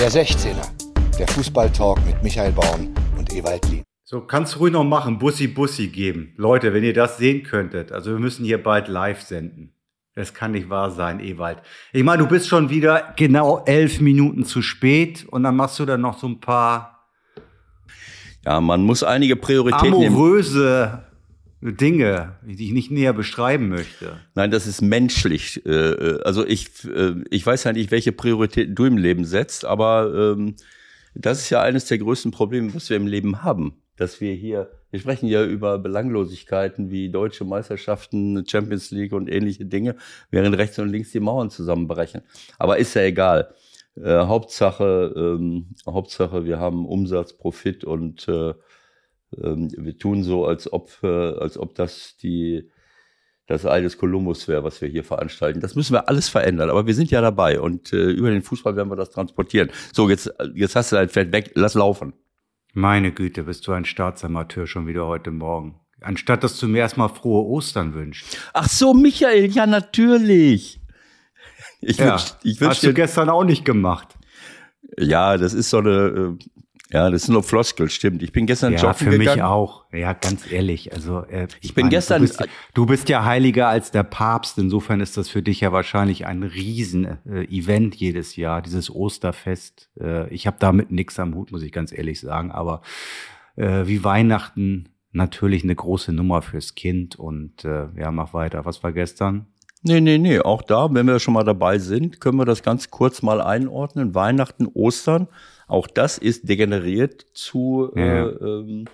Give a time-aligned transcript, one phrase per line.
[0.00, 0.66] Der 16er,
[1.18, 3.82] der Fußballtalk mit Michael Baum und Ewald Lien.
[4.02, 6.32] So, kannst du ruhig noch machen, Bussi Bussi geben.
[6.38, 9.74] Leute, wenn ihr das sehen könntet, also wir müssen hier bald live senden.
[10.14, 11.58] Das kann nicht wahr sein, Ewald.
[11.92, 15.84] Ich meine, du bist schon wieder genau elf Minuten zu spät und dann machst du
[15.84, 17.10] dann noch so ein paar
[18.46, 20.14] Ja, man muss einige Prioritäten nehmen.
[20.14, 21.09] amoröse
[21.62, 24.16] Dinge, die ich nicht näher beschreiben möchte.
[24.34, 25.64] Nein, das ist menschlich.
[25.66, 29.64] Äh, äh, Also ich, äh, ich weiß ja nicht, welche Prioritäten du im Leben setzt,
[29.64, 30.56] aber ähm,
[31.14, 33.74] das ist ja eines der größten Probleme, was wir im Leben haben.
[33.96, 39.66] Dass wir hier, wir sprechen ja über Belanglosigkeiten wie deutsche Meisterschaften, Champions League und ähnliche
[39.66, 39.96] Dinge,
[40.30, 42.22] während rechts und links die Mauern zusammenbrechen.
[42.58, 43.52] Aber ist ja egal.
[44.02, 48.26] Hauptsache, ähm, Hauptsache, wir haben Umsatz, Profit und
[49.42, 52.70] ähm, wir tun so, als ob, äh, als ob das die,
[53.46, 55.60] das Ei des Kolumbus wäre, was wir hier veranstalten.
[55.60, 58.76] Das müssen wir alles verändern, aber wir sind ja dabei und äh, über den Fußball
[58.76, 59.70] werden wir das transportieren.
[59.92, 62.12] So, jetzt, jetzt hast du dein Pferd weg, lass laufen.
[62.72, 65.80] Meine Güte, bist du ein Staatsamateur schon wieder heute Morgen.
[66.02, 68.38] Anstatt dass du mir erstmal frohe Ostern wünschst.
[68.54, 70.80] Ach so, Michael, ja, natürlich.
[71.80, 74.16] Ich Ja, wünsch, ich wünsch hast du dir, gestern auch nicht gemacht.
[74.98, 75.90] ja, das ist so eine,
[76.38, 76.44] äh,
[76.92, 78.22] ja, das ist nur Floskel, stimmt.
[78.22, 79.42] Ich bin gestern Ja, joggen für mich gegangen.
[79.42, 79.84] auch.
[79.92, 80.92] Ja, ganz ehrlich.
[80.92, 84.58] Also äh, Ich bin gestern- Du bist, ja- du bist ja heiliger als der Papst.
[84.58, 89.88] Insofern ist das für dich ja wahrscheinlich ein riesen äh, jedes Jahr, dieses Osterfest.
[90.00, 92.50] Äh, ich habe damit nichts am Hut, muss ich ganz ehrlich sagen.
[92.50, 92.82] Aber
[93.56, 97.16] äh, wie Weihnachten natürlich eine große Nummer fürs Kind.
[97.16, 98.64] Und äh, ja, mach weiter.
[98.64, 99.46] Was war gestern?
[99.82, 102.90] Nee, nee, nee, auch da, wenn wir schon mal dabei sind, können wir das ganz
[102.90, 104.14] kurz mal einordnen.
[104.14, 105.26] Weihnachten, Ostern,
[105.70, 108.26] auch das ist degeneriert zu, Ja.
[108.26, 108.84] äh, ähm,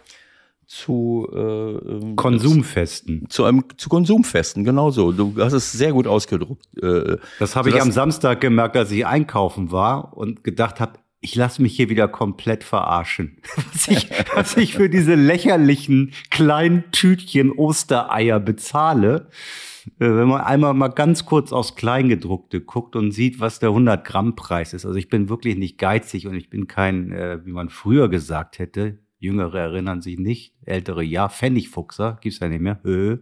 [0.67, 3.27] zu, äh, ähm, Konsumfesten.
[3.29, 5.13] zu einem zu Konsumfesten, genau so.
[5.13, 6.67] Du hast es sehr gut ausgedruckt.
[6.83, 11.35] Äh, Das habe ich am Samstag gemerkt, als ich einkaufen war und gedacht habe, ich
[11.35, 13.39] lasse mich hier wieder komplett verarschen.
[13.73, 19.29] Was ich, was ich für diese lächerlichen kleinen Tütchen Ostereier bezahle.
[19.98, 24.05] Äh, Wenn man einmal mal ganz kurz aufs Kleingedruckte guckt und sieht, was der 100
[24.05, 24.86] Gramm Preis ist.
[24.86, 28.58] Also ich bin wirklich nicht geizig und ich bin kein, äh, wie man früher gesagt
[28.58, 32.85] hätte, Jüngere erinnern sich nicht, ältere ja, Pfennigfuchser, gibt's ja nicht mehr.
[32.85, 33.19] Äh.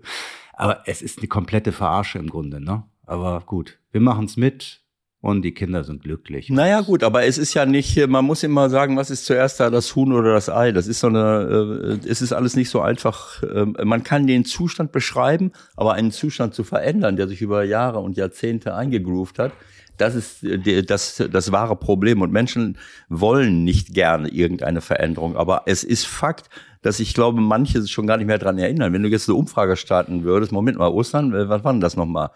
[0.53, 2.85] Aber es ist eine komplette Verarsche im Grunde, ne?
[3.07, 4.84] Aber gut, wir machen's mit
[5.25, 6.51] und die Kinder sind glücklich.
[6.51, 9.71] Naja, gut, aber es ist ja nicht, man muss immer sagen, was ist zuerst da,
[9.71, 10.71] das Huhn oder das Ei.
[10.71, 13.43] Das ist so eine, äh, es ist alles nicht so einfach.
[13.43, 18.01] Ähm, Man kann den Zustand beschreiben, aber einen Zustand zu verändern, der sich über Jahre
[18.01, 19.53] und Jahrzehnte eingegroovt hat,
[19.97, 22.21] das ist äh, das, das wahre Problem.
[22.21, 22.77] Und Menschen
[23.09, 25.39] wollen nicht gerne irgendeine Veränderung.
[25.39, 26.51] Aber es ist Fakt,
[26.83, 28.93] dass ich glaube, manche schon gar nicht mehr dran erinnern.
[28.93, 31.97] Wenn du jetzt eine Umfrage starten würdest, Moment mal, Ostern, äh, was war denn das
[31.97, 32.29] nochmal?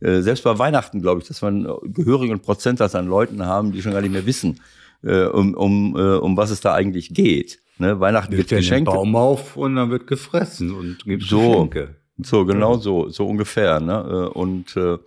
[0.00, 3.82] Äh, selbst bei Weihnachten glaube ich, dass wir einen gehörigen Prozentsatz an Leuten haben, die
[3.82, 4.60] schon gar nicht mehr wissen,
[5.02, 7.60] äh, um, um, äh, um was es da eigentlich geht.
[7.78, 8.00] Ne?
[8.00, 8.90] Weihnachten Wird gibt ja den Geschenke.
[8.90, 11.66] Baum auf und dann wird gefressen und gibt So.
[11.66, 11.96] Geschenke.
[12.22, 13.80] So, genau so, so ungefähr.
[13.80, 14.30] Ne?
[14.32, 14.98] Äh, Und äh,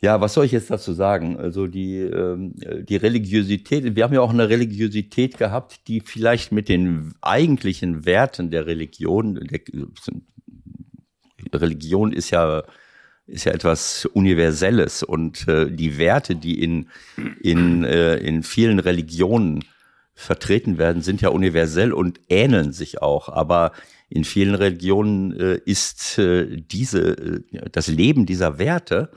[0.00, 1.38] ja, was soll ich jetzt dazu sagen?
[1.38, 6.68] Also die, ähm, die Religiosität, wir haben ja auch eine Religiosität gehabt, die vielleicht mit
[6.68, 9.60] den eigentlichen Werten der Religion, der,
[11.54, 12.64] Religion ist ja
[13.26, 16.88] ist ja etwas Universelles und äh, die Werte, die in,
[17.40, 19.64] in, äh, in vielen Religionen
[20.14, 23.28] vertreten werden, sind ja universell und ähneln sich auch.
[23.28, 23.72] Aber
[24.08, 29.10] in vielen Religionen äh, ist äh, diese, äh, das Leben dieser Werte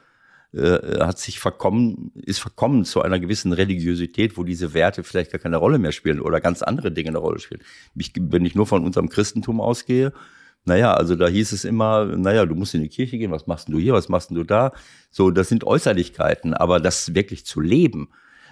[0.54, 5.40] äh, hat sich verkommen, ist verkommen zu einer gewissen Religiosität, wo diese Werte vielleicht gar
[5.40, 7.62] keine Rolle mehr spielen oder ganz andere Dinge eine Rolle spielen.
[7.96, 10.14] Ich, wenn ich nur von unserem Christentum ausgehe,
[10.68, 13.68] naja, also da hieß es immer, naja, du musst in die Kirche gehen, was machst
[13.68, 14.74] denn du hier, was machst denn du da?
[15.12, 18.10] So, das sind Äußerlichkeiten, aber das wirklich zu leben,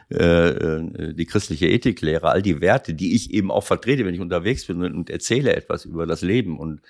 [0.10, 4.22] äh, äh, die christliche Ethiklehre, all die Werte, die ich eben auch vertrete, wenn ich
[4.22, 6.82] unterwegs bin und erzähle etwas über das Leben und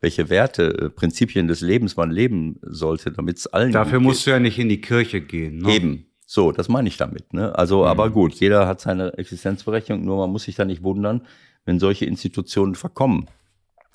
[0.00, 4.32] welche Werte, äh, Prinzipien des Lebens man leben sollte, damit es allen Dafür musst du
[4.32, 5.58] ja nicht in die Kirche gehen.
[5.58, 5.72] Ne?
[5.72, 6.06] Eben.
[6.26, 7.32] So, das meine ich damit.
[7.32, 7.56] Ne?
[7.56, 11.26] Also, aber gut, jeder hat seine Existenzberechtigung, nur man muss sich da nicht wundern,
[11.66, 13.28] wenn solche Institutionen verkommen.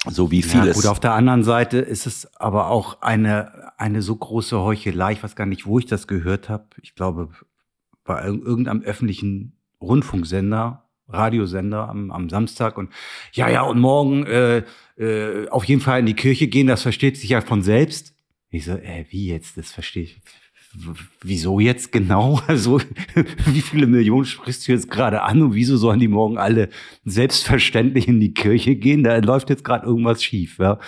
[0.10, 0.76] So wie Ja, vieles.
[0.76, 5.14] gut, auf der anderen Seite ist es aber auch eine, eine so große Heuchelei.
[5.14, 6.66] Ich weiß gar nicht, wo ich das gehört habe.
[6.82, 7.30] Ich glaube,
[8.04, 12.78] bei irg- irgendeinem öffentlichen Rundfunksender, Radiosender am, am Samstag.
[12.78, 12.92] Und
[13.34, 14.64] ja, ja, und morgen äh,
[14.98, 18.14] äh, auf jeden Fall in die Kirche gehen, das versteht sich ja von selbst.
[18.50, 19.58] Ich so, äh, wie jetzt?
[19.58, 20.22] Das verstehe ich.
[21.22, 22.42] Wieso jetzt genau?
[22.48, 22.80] Also,
[23.46, 26.70] wie viele Millionen sprichst du jetzt gerade an und wieso sollen die morgen alle
[27.06, 29.04] selbstverständlich in die Kirche gehen?
[29.04, 30.80] Da läuft jetzt gerade irgendwas schief, ja.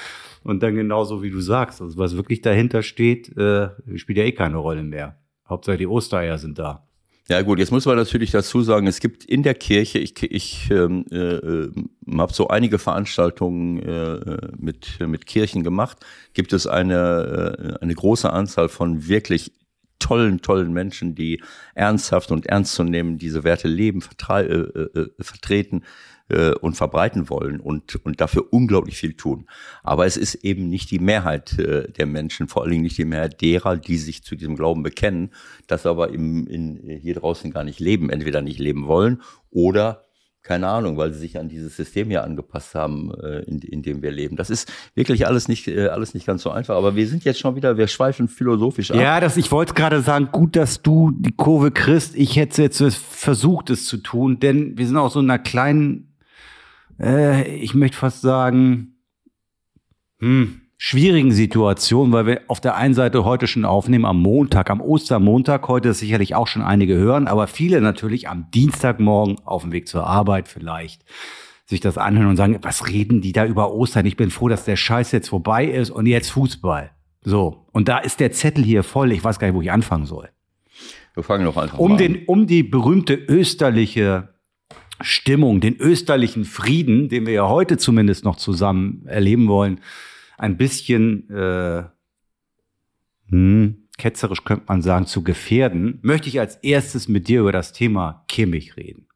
[0.44, 4.31] Und dann genauso wie du sagst, also was wirklich dahinter steht, äh, spielt ja eh
[4.31, 5.18] keine Rolle mehr.
[5.47, 6.88] Hauptsache die Ostereier sind da.
[7.30, 10.71] Ja gut, jetzt muss man natürlich dazu sagen, es gibt in der Kirche, ich, ich
[10.71, 11.69] ähm, äh,
[12.18, 15.97] habe so einige Veranstaltungen äh, mit, mit Kirchen gemacht,
[16.33, 19.51] gibt es eine, äh, eine große Anzahl von wirklich
[20.00, 21.42] tollen, tollen Menschen, die
[21.75, 25.84] ernsthaft und ernst zu nehmen diese Werte leben, äh, äh, vertreten
[26.30, 29.48] äh, und verbreiten wollen und, und dafür unglaublich viel tun.
[29.84, 33.06] Aber es ist eben nicht die Mehrheit äh, der Menschen, vor allen Dingen nicht die
[33.06, 35.31] Mehrheit derer, die sich zu diesem Glauben bekennen,
[35.68, 39.22] das aber im, in, hier draußen gar nicht leben, entweder nicht leben wollen
[39.52, 40.08] oder
[40.41, 44.01] keine Ahnung, weil sie sich an dieses System hier angepasst haben, äh, in, in dem
[44.01, 44.36] wir leben.
[44.36, 46.75] Das ist wirklich alles nicht, äh, alles nicht ganz so einfach.
[46.75, 48.97] Aber wir sind jetzt schon wieder, wir schweifen philosophisch ab.
[48.97, 52.15] Ja, das, ich wollte gerade sagen, gut, dass du die Kurve kriegst.
[52.15, 56.09] Ich hätte jetzt versucht, es zu tun, denn wir sind auch so in einer kleinen
[57.00, 58.95] äh, ich möchte fast sagen,
[60.19, 64.80] hm, schwierigen Situation, weil wir auf der einen Seite heute schon aufnehmen am Montag, am
[64.80, 69.90] Ostermontag, heute sicherlich auch schon einige hören, aber viele natürlich am Dienstagmorgen auf dem Weg
[69.90, 71.04] zur Arbeit vielleicht
[71.66, 74.06] sich das anhören und sagen, was reden die da über Ostern?
[74.06, 76.92] Ich bin froh, dass der Scheiß jetzt vorbei ist und jetzt Fußball.
[77.22, 77.68] So.
[77.74, 79.12] Und da ist der Zettel hier voll.
[79.12, 80.30] Ich weiß gar nicht, wo ich anfangen soll.
[81.14, 84.30] Wir fangen doch einfach um mal den, Um die berühmte österliche
[85.02, 89.81] Stimmung, den österlichen Frieden, den wir ja heute zumindest noch zusammen erleben wollen,
[90.39, 91.83] ein bisschen äh,
[93.30, 97.74] hm, ketzerisch könnte man sagen, zu gefährden, möchte ich als erstes mit dir über das
[97.74, 99.07] Thema Kimmich reden.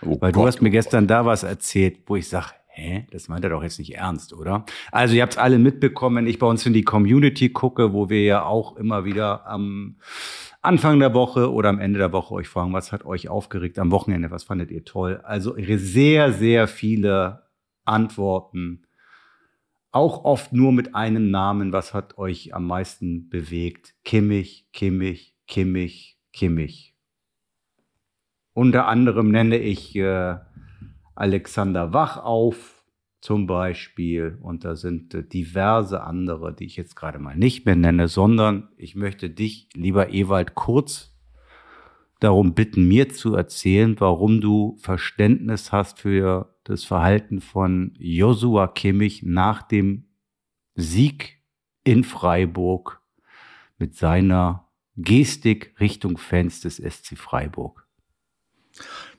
[0.00, 3.28] Oh Weil Gott, du hast mir gestern da was erzählt, wo ich sage, hä, das
[3.28, 4.64] meint er doch jetzt nicht ernst, oder?
[4.90, 8.08] Also ihr habt es alle mitbekommen, wenn ich bei uns in die Community gucke, wo
[8.08, 9.98] wir ja auch immer wieder am
[10.62, 13.90] Anfang der Woche oder am Ende der Woche euch fragen, was hat euch aufgeregt am
[13.90, 15.20] Wochenende, was fandet ihr toll?
[15.22, 17.42] Also sehr, sehr viele
[17.84, 18.86] Antworten,
[19.92, 23.94] auch oft nur mit einem Namen, was hat euch am meisten bewegt?
[24.04, 26.96] Kimmich, Kimmich, Kimmich, Kimmich.
[28.54, 30.36] Unter anderem nenne ich äh,
[31.14, 32.84] Alexander Wach auf,
[33.20, 34.38] zum Beispiel.
[34.42, 38.68] Und da sind äh, diverse andere, die ich jetzt gerade mal nicht mehr nenne, sondern
[38.76, 41.16] ich möchte dich, lieber Ewald, kurz
[42.20, 49.22] darum bitten, mir zu erzählen, warum du Verständnis hast für das Verhalten von Joshua Kimmich
[49.22, 50.08] nach dem
[50.74, 51.42] Sieg
[51.84, 53.02] in Freiburg
[53.78, 57.81] mit seiner Gestik Richtung Fans des SC Freiburg.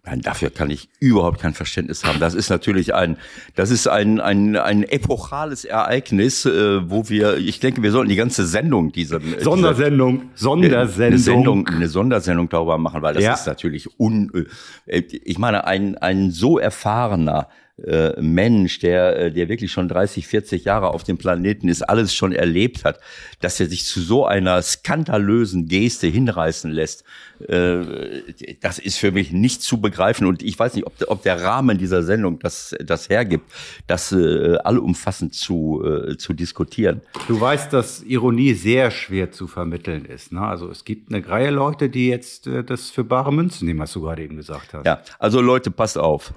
[0.05, 2.19] Nein, dafür kann ich überhaupt kein Verständnis haben.
[2.19, 3.15] Das ist natürlich ein,
[3.55, 8.17] das ist ein, ein, ein epochales Ereignis, äh, wo wir, ich denke, wir sollten die
[8.17, 13.33] ganze Sendung, diese Sondersendung, Sondersendung, eine, Sendung, eine Sondersendung darüber machen, weil das ja.
[13.33, 14.47] ist natürlich un,
[14.87, 17.47] äh, ich meine, ein, ein so erfahrener
[17.81, 22.13] äh, Mensch, der, äh, der wirklich schon 30, 40 Jahre auf dem Planeten ist, alles
[22.13, 22.99] schon erlebt hat,
[23.39, 27.03] dass er sich zu so einer skandalösen Geste hinreißen lässt,
[27.47, 28.21] äh,
[28.61, 30.27] das ist für mich nicht zu begreifen.
[30.27, 33.51] Und ich weiß nicht, ob, ob der Rahmen dieser Sendung das, das hergibt,
[33.87, 37.01] das äh, allumfassend zu, äh, zu diskutieren.
[37.27, 40.31] Du weißt, dass Ironie sehr schwer zu vermitteln ist.
[40.31, 40.41] Ne?
[40.41, 43.93] Also es gibt eine Reihe Leute, die jetzt äh, das für bare Münzen nehmen, was
[43.93, 44.85] du gerade eben gesagt hast.
[44.85, 46.33] Ja, also Leute, passt auf.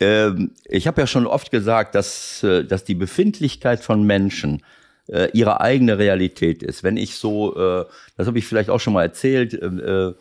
[0.00, 4.62] Ähm, ich habe ja schon oft gesagt, dass, äh, dass die Befindlichkeit von Menschen
[5.08, 6.82] äh, ihre eigene Realität ist.
[6.82, 7.84] Wenn ich so, äh,
[8.16, 10.12] das habe ich vielleicht auch schon mal erzählt, äh,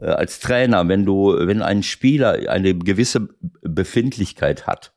[0.00, 3.28] äh, als Trainer, wenn du, wenn ein Spieler eine gewisse
[3.62, 4.92] Befindlichkeit hat,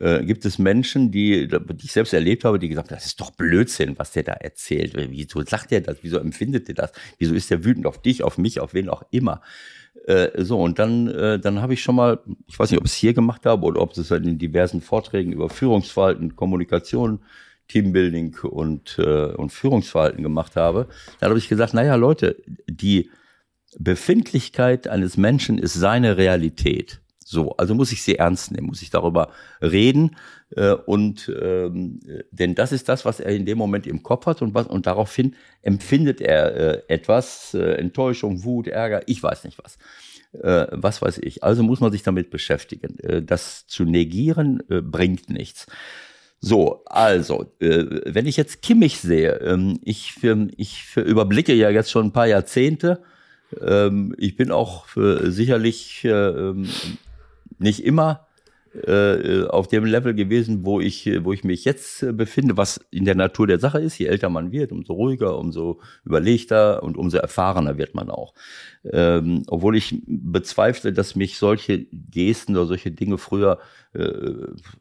[0.00, 3.20] äh, gibt es Menschen, die, die ich selbst erlebt habe, die gesagt haben, das ist
[3.20, 4.92] doch Blödsinn, was der da erzählt.
[4.94, 5.98] Wieso sagt er das?
[6.02, 6.92] Wieso empfindet er das?
[7.18, 9.40] Wieso ist er wütend auf dich, auf mich, auf wen auch immer?
[10.06, 12.92] Äh, so, und dann, äh, dann habe ich schon mal, ich weiß nicht, ob ich
[12.92, 17.20] es hier gemacht habe oder ob es halt in diversen Vorträgen über Führungsverhalten, Kommunikation,
[17.66, 20.86] Teambuilding und, äh, und Führungsverhalten gemacht habe.
[21.18, 22.36] Dann habe ich gesagt, naja, Leute,
[22.68, 23.10] die
[23.78, 27.00] Befindlichkeit eines Menschen ist seine Realität.
[27.28, 30.14] So, also muss ich sie ernst nehmen, muss ich darüber reden
[30.54, 31.98] äh, und ähm,
[32.30, 34.86] denn das ist das, was er in dem Moment im Kopf hat und was und
[34.86, 39.76] daraufhin empfindet er äh, etwas äh, Enttäuschung, Wut, Ärger, ich weiß nicht was,
[40.40, 41.42] äh, was weiß ich.
[41.42, 42.96] Also muss man sich damit beschäftigen.
[43.00, 45.66] Äh, das zu negieren äh, bringt nichts.
[46.38, 50.22] So, also, äh, wenn ich jetzt Kimmich sehe, ähm, ich,
[50.56, 53.02] ich überblicke ja jetzt schon ein paar Jahrzehnte.
[53.60, 54.86] Ähm, ich bin auch
[55.24, 56.68] sicherlich äh, ähm,
[57.58, 58.26] nicht immer
[58.84, 63.04] äh, auf dem Level gewesen, wo ich, wo ich mich jetzt äh, befinde, was in
[63.04, 63.98] der Natur der Sache ist.
[63.98, 68.34] Je älter man wird, umso ruhiger, umso überlegter und umso erfahrener wird man auch.
[68.84, 73.58] Ähm, obwohl ich bezweifle, dass mich solche Gesten oder solche Dinge früher
[73.94, 74.32] äh,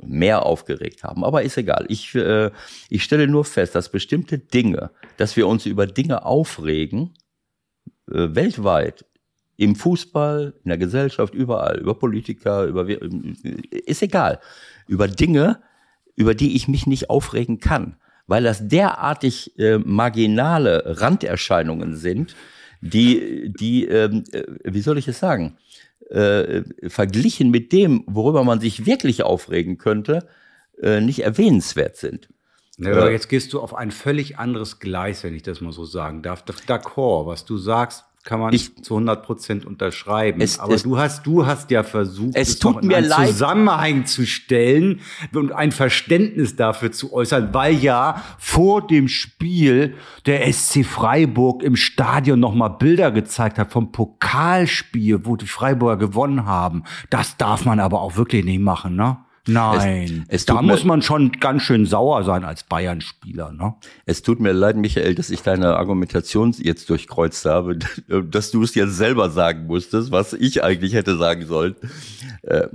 [0.03, 1.23] mehr aufgeregt haben.
[1.23, 1.85] Aber ist egal.
[1.87, 2.51] Ich, äh,
[2.89, 7.13] ich stelle nur fest, dass bestimmte Dinge, dass wir uns über Dinge aufregen,
[8.11, 9.05] äh, weltweit
[9.57, 14.39] Im Fußball, in der Gesellschaft, überall, über Politiker, über ist egal,
[14.87, 15.61] über Dinge,
[16.15, 17.95] über die ich mich nicht aufregen kann,
[18.27, 22.35] weil das derartig äh, marginale Randerscheinungen sind,
[22.81, 25.57] die, die, ähm, äh, wie soll ich es sagen,
[26.09, 30.27] äh, verglichen mit dem, worüber man sich wirklich aufregen könnte,
[30.81, 32.29] äh, nicht erwähnenswert sind.
[32.77, 35.85] Ja, aber jetzt gehst du auf ein völlig anderes Gleis, wenn ich das mal so
[35.85, 36.43] sagen darf.
[36.67, 40.41] D'accord, was du sagst, kann man ich, zu 100 Prozent unterschreiben.
[40.41, 43.27] Es, Aber es, du hast, du hast ja versucht, es, es tut mir einen leid.
[43.27, 45.01] Zusammenhang zu stellen
[45.33, 49.93] und ein Verständnis dafür zu äußern, weil ja vor dem Spiel
[50.25, 56.45] der SC Freiburg im Stadion nochmal Bilder gezeigt hat vom Pokalspiel, wo die Freiburger gewonnen
[56.45, 56.83] haben.
[57.11, 59.17] Das darf man aber auch wirklich nicht machen, ne?
[59.47, 63.51] Nein, es, es da muss man schon ganz schön sauer sein als Bayern-Spieler.
[63.51, 63.75] Ne?
[64.05, 68.75] Es tut mir leid, Michael, dass ich deine Argumentation jetzt durchkreuzt habe, dass du es
[68.75, 71.75] jetzt selber sagen musstest, was ich eigentlich hätte sagen sollen.
[72.43, 72.69] Ähm,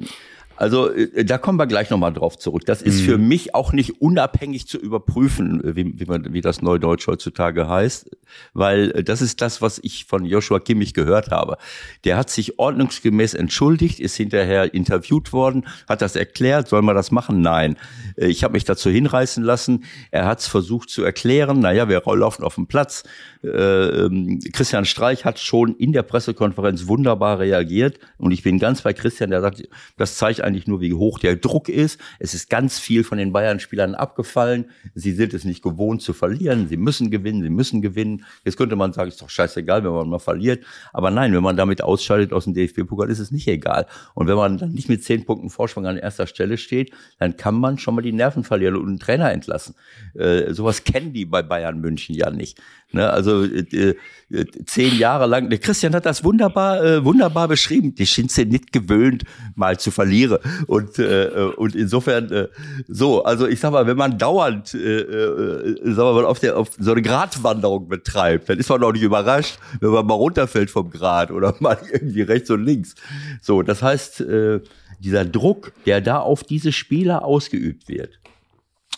[0.61, 2.67] also äh, da kommen wir gleich nochmal drauf zurück.
[2.67, 3.05] Das ist mhm.
[3.05, 8.11] für mich auch nicht unabhängig zu überprüfen, wie, wie, man, wie das Neudeutsch heutzutage heißt,
[8.53, 11.57] weil äh, das ist das, was ich von Joshua Kimmich gehört habe.
[12.05, 17.11] Der hat sich ordnungsgemäß entschuldigt, ist hinterher interviewt worden, hat das erklärt, soll man das
[17.11, 17.41] machen?
[17.41, 17.77] Nein.
[18.17, 19.85] Äh, ich habe mich dazu hinreißen lassen.
[20.11, 21.61] Er hat es versucht zu erklären.
[21.61, 23.05] Naja, wir laufen auf dem Platz.
[23.43, 28.93] Ähm, Christian Streich hat schon in der Pressekonferenz wunderbar reagiert und ich bin ganz bei
[28.93, 32.01] Christian, der sagt, das zeigt eigentlich nur, wie hoch der Druck ist.
[32.19, 34.67] Es ist ganz viel von den Bayern-Spielern abgefallen.
[34.95, 36.69] Sie sind es nicht gewohnt zu verlieren.
[36.69, 38.25] Sie müssen gewinnen, sie müssen gewinnen.
[38.45, 40.65] Jetzt könnte man sagen, ist doch scheißegal, wenn man mal verliert.
[40.93, 43.87] Aber nein, wenn man damit ausscheidet aus dem DFB-Pokal, ist es nicht egal.
[44.15, 47.55] Und wenn man dann nicht mit zehn Punkten Vorsprung an erster Stelle steht, dann kann
[47.55, 49.75] man schon mal die Nerven verlieren und einen Trainer entlassen.
[50.15, 52.61] Äh, sowas kennen die bei Bayern München ja nicht.
[52.93, 53.95] Ne, also äh,
[54.33, 55.49] äh, zehn Jahre lang.
[55.49, 57.95] Der Christian hat das wunderbar, äh, wunderbar beschrieben.
[57.95, 59.23] Die sind sie nicht gewöhnt,
[59.55, 60.39] mal zu verlieren.
[60.67, 62.49] Und äh, und insofern äh,
[62.89, 63.23] so.
[63.23, 67.03] Also ich sag mal, wenn man dauernd, äh, äh, mal, auf der auf so eine
[67.03, 71.55] Gratwanderung betreibt, dann ist man auch nicht überrascht, wenn man mal runterfällt vom Grat oder
[71.61, 72.97] mal irgendwie rechts und links.
[73.41, 74.61] So, das heißt, äh,
[74.99, 78.19] dieser Druck, der da auf diese Spieler ausgeübt wird,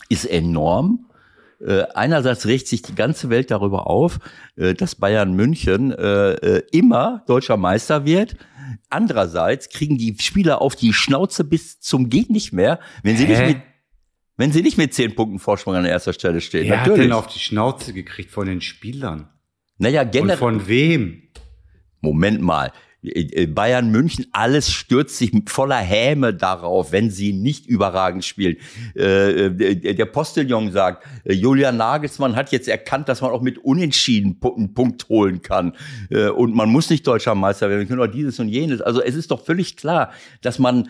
[0.08, 1.06] ist enorm
[1.64, 4.18] äh, einerseits regt sich die ganze Welt darüber auf,
[4.56, 8.36] äh, dass Bayern München äh, äh, immer deutscher Meister wird.
[8.90, 13.30] Andererseits kriegen die Spieler auf die Schnauze bis zum geht nicht mehr, wenn sie Hä?
[13.30, 13.62] nicht mit
[14.38, 16.64] wenn sie nicht mit zehn Punkten Vorsprung an erster Stelle stehen.
[16.64, 16.98] Wer Natürlich.
[16.98, 19.28] hat denn auf die Schnauze gekriegt von den Spielern?
[19.78, 20.32] Naja, generell.
[20.32, 21.28] Und von wem?
[22.00, 22.72] Moment mal.
[23.02, 28.56] Äh, Bayern München, alles stürzt sich voller Häme darauf, wenn sie nicht überragend spielen.
[28.94, 34.38] Äh, äh, der Postillon sagt, Julian Nagelsmann hat jetzt erkannt, dass man auch mit Unentschieden
[34.42, 35.72] einen Punkt holen kann.
[36.36, 38.80] Und man muss nicht deutscher Meister werden, wir können auch dieses und jenes.
[38.80, 40.88] Also es ist doch völlig klar, dass man,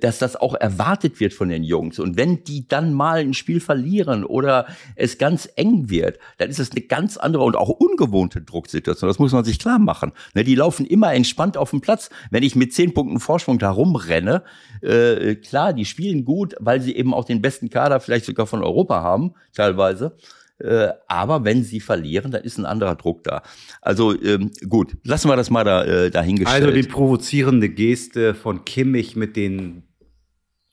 [0.00, 1.98] dass das auch erwartet wird von den Jungs.
[1.98, 4.66] Und wenn die dann mal ein Spiel verlieren oder
[4.96, 9.08] es ganz eng wird, dann ist es eine ganz andere und auch ungewohnte Drucksituation.
[9.08, 10.12] Das muss man sich klar machen.
[10.34, 12.10] Ne, die laufen immer entspannt entspannt auf dem Platz.
[12.30, 14.42] Wenn ich mit zehn Punkten Vorsprung da rumrenne,
[14.82, 18.62] äh, klar, die spielen gut, weil sie eben auch den besten Kader vielleicht sogar von
[18.62, 20.16] Europa haben, teilweise.
[20.58, 23.42] Äh, aber wenn sie verlieren, dann ist ein anderer Druck da.
[23.80, 26.64] Also ähm, gut, lassen wir das mal da äh, dahingestellt.
[26.64, 29.84] Also die provozierende Geste von Kimmich mit den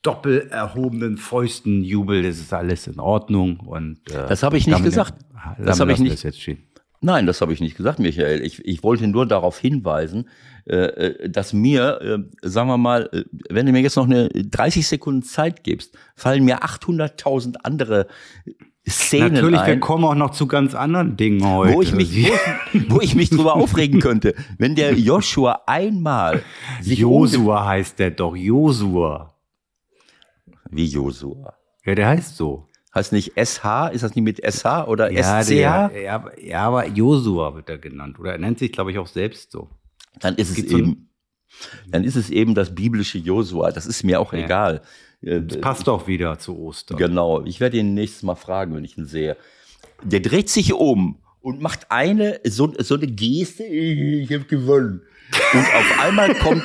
[0.01, 4.83] doppel erhobenen Fäusten Jubel, das ist alles in Ordnung und äh, das habe ich nicht
[4.83, 5.15] gesagt.
[5.59, 6.23] Das habe ich nicht.
[6.99, 8.43] Nein, das habe ich nicht gesagt, Michael.
[8.43, 10.27] Ich, ich wollte nur darauf hinweisen,
[10.65, 14.29] äh, äh, dass mir, äh, sagen wir mal, äh, wenn du mir jetzt noch eine
[14.29, 18.07] 30 Sekunden Zeit gibst, fallen mir 800.000 andere
[18.87, 21.73] Szenen Natürlich, ein, wir kommen auch noch zu ganz anderen Dingen heute.
[21.73, 22.33] Wo ich mich, wo
[22.73, 26.41] ich, wo ich mich drüber aufregen könnte, wenn der Joshua einmal
[26.81, 29.35] sich Josua heißt der doch, Josua.
[30.69, 31.53] Wie Josua?
[31.85, 32.66] Ja, der heißt so.
[32.97, 33.89] Heißt nicht SH?
[33.93, 35.49] Ist das nicht mit SH oder ja, SCH?
[35.49, 38.19] Der, ja, ja, aber Josua wird er genannt.
[38.19, 39.69] Oder er nennt sich, glaube ich, auch selbst so.
[40.19, 41.11] Dann ist es eben,
[41.87, 43.71] dann ist es eben das biblische Josua.
[43.71, 44.39] Das ist mir auch ja.
[44.39, 44.81] egal.
[45.21, 46.97] Äh, das passt doch wieder zu Ostern.
[46.97, 47.45] Genau.
[47.45, 49.37] Ich werde ihn nächstes Mal fragen, wenn ich ihn sehe.
[50.03, 53.63] Der dreht sich um und macht eine, so, so eine Geste.
[53.63, 55.03] Ich habe gewonnen.
[55.53, 56.63] Und auf einmal kommt.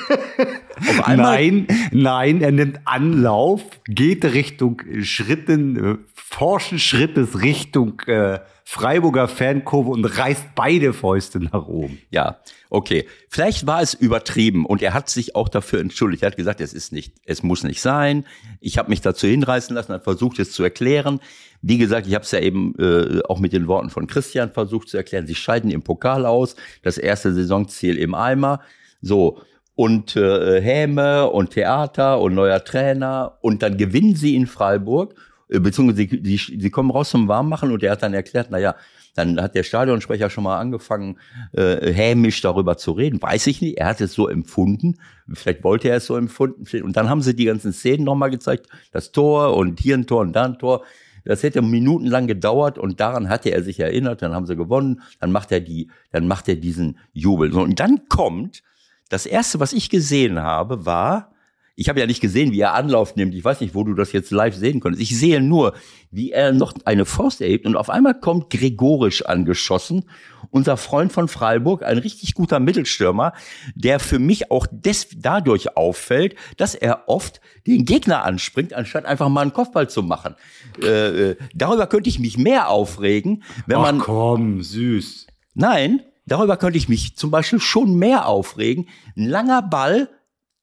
[0.89, 8.41] Auf einmal nein, nein, er nimmt Anlauf, geht Richtung Schritten, äh, forschen Schrittes Richtung äh,
[8.65, 11.99] Freiburger Fankurve und reißt beide Fäuste nach oben.
[12.11, 12.39] Ja,
[12.71, 13.07] okay.
[13.29, 16.23] Vielleicht war es übertrieben und er hat sich auch dafür entschuldigt.
[16.23, 18.25] Er hat gesagt, es ist nicht, es muss nicht sein.
[18.61, 21.21] Ich habe mich dazu hinreißen lassen, hat versucht, es zu erklären.
[21.62, 24.88] Wie gesagt, ich habe es ja eben äh, auch mit den Worten von Christian versucht
[24.88, 25.26] zu erklären.
[25.26, 28.61] Sie scheiden im Pokal aus, das erste Saisonziel im Eimer.
[29.00, 29.40] So.
[29.75, 33.38] Und äh, Häme und Theater und neuer Trainer.
[33.40, 35.14] Und dann gewinnen sie in Freiburg,
[35.49, 38.59] äh, beziehungsweise sie, sie, sie kommen raus zum Warmmachen und er hat dann erklärt, na
[38.59, 38.75] ja,
[39.14, 41.19] dann hat der Stadionsprecher schon mal angefangen,
[41.52, 43.21] äh, hämisch darüber zu reden.
[43.21, 43.78] Weiß ich nicht.
[43.78, 44.97] Er hat es so empfunden.
[45.33, 46.64] Vielleicht wollte er es so empfunden.
[46.83, 48.69] Und dann haben sie die ganzen Szenen nochmal gezeigt.
[48.90, 50.85] Das Tor und hier ein Tor und da ein Tor.
[51.25, 54.23] Das hätte minutenlang gedauert und daran hatte er sich erinnert.
[54.23, 55.02] Dann haben sie gewonnen.
[55.21, 57.52] Dann macht er die, dann macht er diesen Jubel.
[57.52, 58.62] Und dann kommt
[59.09, 61.33] das erste, was ich gesehen habe, war
[61.75, 63.35] ich habe ja nicht gesehen, wie er Anlauf nimmt.
[63.35, 65.02] Ich weiß nicht, wo du das jetzt live sehen konntest.
[65.02, 65.75] Ich sehe nur,
[66.11, 70.05] wie er noch eine Faust erhebt und auf einmal kommt Gregorisch angeschossen,
[70.50, 73.33] unser Freund von Freiburg, ein richtig guter Mittelstürmer,
[73.75, 79.31] der für mich auch des, dadurch auffällt, dass er oft den Gegner anspringt, anstatt einfach
[79.31, 80.35] mal einen Kopfball zu machen.
[80.83, 83.99] Äh, äh darüber könnte ich mich mehr aufregen, wenn Ach, man.
[83.99, 85.26] komm, süß.
[85.55, 88.88] Nein, darüber könnte ich mich zum Beispiel schon mehr aufregen.
[89.17, 90.11] Ein langer Ball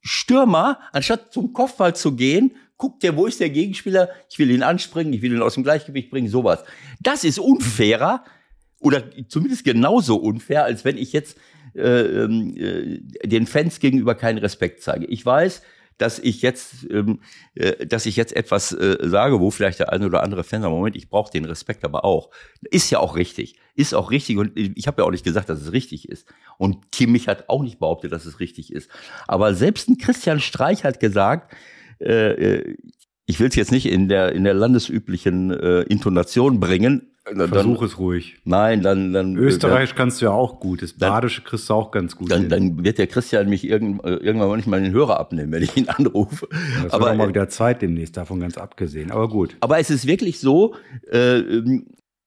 [0.02, 4.10] Stürmer, anstatt zum Kopfball zu gehen, guckt der, wo ist der Gegenspieler?
[4.30, 6.64] Ich will ihn anspringen, ich will ihn aus dem Gleichgewicht bringen, sowas.
[7.02, 8.24] Das ist unfairer
[8.80, 11.38] oder zumindest genauso unfair, als wenn ich jetzt
[11.76, 15.06] äh, ähm, äh, den Fans gegenüber keinen Respekt zeige.
[15.06, 15.62] Ich weiß,
[16.00, 17.20] dass ich jetzt, ähm,
[17.54, 20.74] äh, dass ich jetzt etwas äh, sage, wo vielleicht der eine oder andere Fan sagt,
[20.74, 22.32] Moment, ich brauche den Respekt aber auch.
[22.72, 23.56] Ist ja auch richtig.
[23.76, 24.38] Ist auch richtig.
[24.38, 26.28] Und ich habe ja auch nicht gesagt, dass es richtig ist.
[26.58, 28.90] Und Kimmich hat auch nicht behauptet, dass es richtig ist.
[29.28, 31.54] Aber selbst ein Christian Streich hat gesagt,
[32.00, 32.78] äh, äh
[33.26, 37.82] ich will es jetzt nicht in der, in der landesüblichen äh, Intonation bringen, dann, Versuch
[37.82, 38.38] es ruhig.
[38.44, 40.82] Nein, dann, dann Österreich dann, kannst du ja auch gut.
[40.82, 42.32] Das Badische kriegst du auch ganz gut.
[42.32, 45.76] Dann, dann wird der Christian mich irgend, irgendwann nicht mal den Hörer abnehmen, wenn ich
[45.78, 46.48] ihn anrufe.
[46.84, 49.12] Das aber mal wieder Zeit demnächst, davon ganz abgesehen.
[49.12, 49.58] Aber gut.
[49.60, 50.76] Aber es ist wirklich so,
[51.12, 51.42] äh,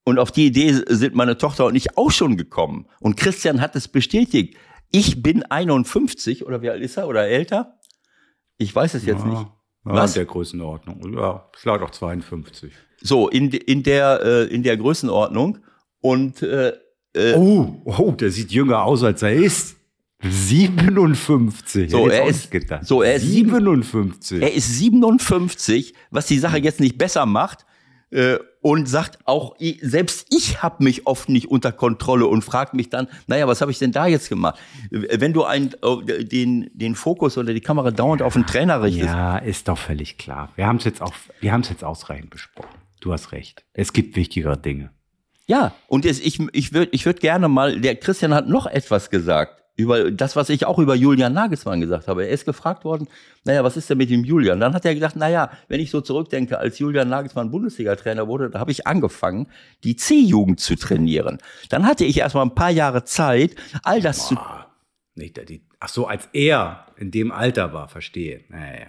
[0.04, 2.86] und auf die Idee sind meine Tochter und ich auch schon gekommen.
[3.00, 4.56] Und Christian hat es bestätigt.
[4.90, 7.78] Ich bin 51 oder wie alt ist er oder älter?
[8.58, 9.46] Ich weiß es jetzt ja, nicht.
[9.84, 10.14] Ja, Was?
[10.14, 11.14] in der Größenordnung.
[11.14, 12.72] Ja, vielleicht auch 52.
[13.00, 15.58] So, in, in, der, äh, in der Größenordnung.
[16.00, 16.72] Und äh,
[17.14, 19.76] äh, oh, oh, der sieht jünger aus, als er ist.
[20.22, 21.90] 57.
[21.90, 22.48] So, er ist,
[22.82, 24.40] so, er ist 57.
[24.40, 27.66] Er ist 57, was die Sache jetzt nicht besser macht.
[28.10, 32.88] Äh, und sagt auch, selbst ich habe mich oft nicht unter Kontrolle und fragt mich
[32.88, 34.58] dann, naja, was habe ich denn da jetzt gemacht?
[34.90, 39.06] Wenn du ein, äh, den, den Fokus oder die Kamera dauernd auf den Trainer richtest.
[39.06, 40.48] Ja, ist doch völlig klar.
[40.56, 42.78] Wir haben es jetzt auch, wir haben es jetzt ausreichend besprochen.
[43.00, 43.64] Du hast recht.
[43.74, 44.90] Es gibt wichtigere Dinge.
[45.46, 49.10] Ja, und jetzt, ich, ich würde ich würd gerne mal, der Christian hat noch etwas
[49.10, 52.24] gesagt über das, was ich auch über Julian Nagelsmann gesagt habe.
[52.24, 53.08] Er ist gefragt worden,
[53.44, 54.60] naja, was ist denn mit dem Julian?
[54.60, 58.58] Dann hat er gedacht, naja, wenn ich so zurückdenke, als Julian Nagelsmann Bundesliga-Trainer wurde, da
[58.58, 59.48] habe ich angefangen,
[59.84, 61.38] die C-Jugend zu trainieren.
[61.68, 64.68] Dann hatte ich erstmal ein paar Jahre Zeit, all das Boah,
[65.14, 65.20] zu.
[65.20, 68.44] Nicht, die, ach so, als er in dem Alter war, verstehe.
[68.48, 68.86] Naja.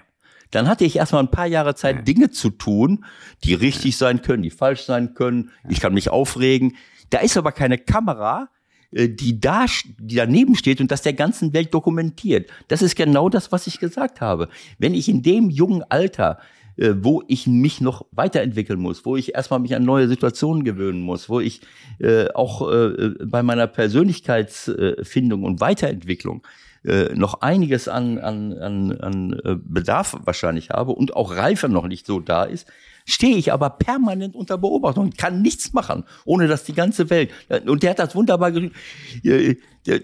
[0.52, 2.02] Dann hatte ich erstmal ein paar Jahre Zeit, ja.
[2.04, 3.06] Dinge zu tun,
[3.44, 5.50] die richtig sein können, die falsch sein können.
[5.68, 6.78] Ich kann mich aufregen.
[7.10, 8.50] Da ist aber keine Kamera,
[8.94, 9.66] die da,
[10.00, 12.50] die daneben steht und das der ganzen Welt dokumentiert.
[12.68, 14.50] Das ist genau das, was ich gesagt habe.
[14.78, 16.40] Wenn ich in dem jungen Alter
[16.76, 21.02] äh, wo ich mich noch weiterentwickeln muss, wo ich erstmal mich an neue Situationen gewöhnen
[21.02, 21.62] muss, wo ich
[22.00, 26.42] äh, auch äh, bei meiner Persönlichkeitsfindung und Weiterentwicklung
[26.84, 31.88] äh, noch einiges an, an, an, an äh, Bedarf wahrscheinlich habe und auch Reife noch
[31.88, 32.68] nicht so da ist,
[33.06, 37.32] stehe ich aber permanent unter Beobachtung, kann nichts machen, ohne dass die ganze Welt.
[37.66, 38.76] Und der hat das wunderbar geschrieben.
[39.24, 40.02] Äh, der,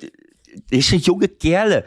[0.71, 1.85] ist ein junge Kerle.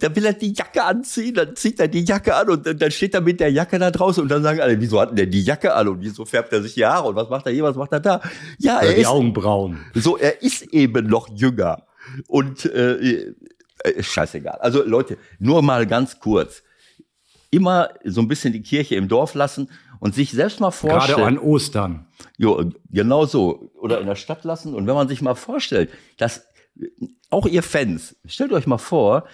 [0.00, 3.14] Da will er die Jacke anziehen, dann zieht er die Jacke an und dann steht
[3.14, 5.42] er mit der Jacke da draußen und dann sagen alle, wieso hat denn der die
[5.42, 7.76] Jacke an und wieso färbt er sich die Haare und was macht er hier, was
[7.76, 8.20] macht er da?
[8.58, 9.78] Ja, er die ist, Augenbrauen.
[9.94, 11.84] So, er ist eben noch jünger.
[12.26, 13.34] Und äh,
[13.84, 14.58] äh, scheißegal.
[14.60, 16.62] Also Leute, nur mal ganz kurz.
[17.50, 19.68] Immer so ein bisschen die Kirche im Dorf lassen
[20.00, 21.18] und sich selbst mal vorstellen.
[21.18, 22.06] Gerade an Ostern.
[22.36, 23.70] Jo, genau so.
[23.80, 24.74] Oder in der Stadt lassen.
[24.74, 26.44] Und wenn man sich mal vorstellt, dass
[27.28, 29.26] auch ihr Fans, stellt euch mal vor,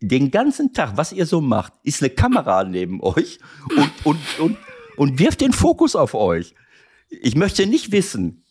[0.00, 3.38] den ganzen Tag, was ihr so macht, ist eine Kamera neben euch
[3.76, 4.56] und, und, und,
[4.96, 6.54] und wirft den Fokus auf euch.
[7.10, 8.44] Ich möchte nicht wissen,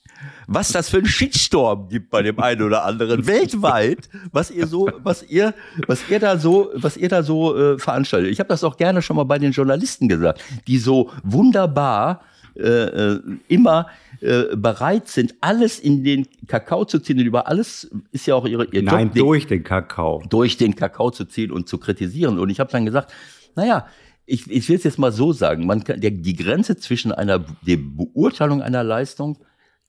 [0.47, 4.89] was das für ein Shitstorm gibt bei dem einen oder anderen weltweit, was ihr so,
[5.03, 5.53] was ihr,
[5.87, 8.31] was ihr da so, was ihr da so äh, veranstaltet.
[8.31, 12.21] Ich habe das auch gerne schon mal bei den Journalisten gesagt, die so wunderbar
[12.55, 13.87] äh, äh, immer
[14.21, 18.45] äh, bereit sind, alles in den Kakao zu ziehen und über alles ist ja auch
[18.45, 20.23] ihre ihr Nein, Job, durch den Kakao.
[20.29, 22.37] Durch den Kakao zu ziehen und zu kritisieren.
[22.37, 23.13] Und ich habe dann gesagt,
[23.55, 23.87] naja,
[24.25, 27.39] ich, ich will es jetzt mal so sagen, man kann, der, die Grenze zwischen einer
[27.39, 29.37] der Beurteilung einer Leistung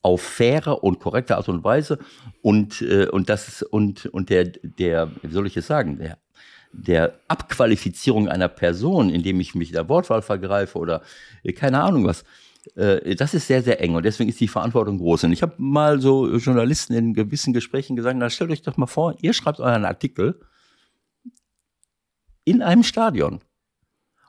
[0.02, 1.98] auf faire und korrekte Art und Weise
[2.42, 6.18] und äh, und das ist, und und der der wie soll ich es sagen der
[6.72, 11.02] der Abqualifizierung einer Person, indem ich mich der Wortwahl vergreife oder
[11.42, 12.24] äh, keine Ahnung was,
[12.76, 15.24] äh, das ist sehr, sehr eng und deswegen ist die Verantwortung groß.
[15.24, 18.86] Und ich habe mal so Journalisten in gewissen Gesprächen gesagt, na stellt euch doch mal
[18.86, 20.40] vor, ihr schreibt euren Artikel
[22.44, 23.40] in einem Stadion.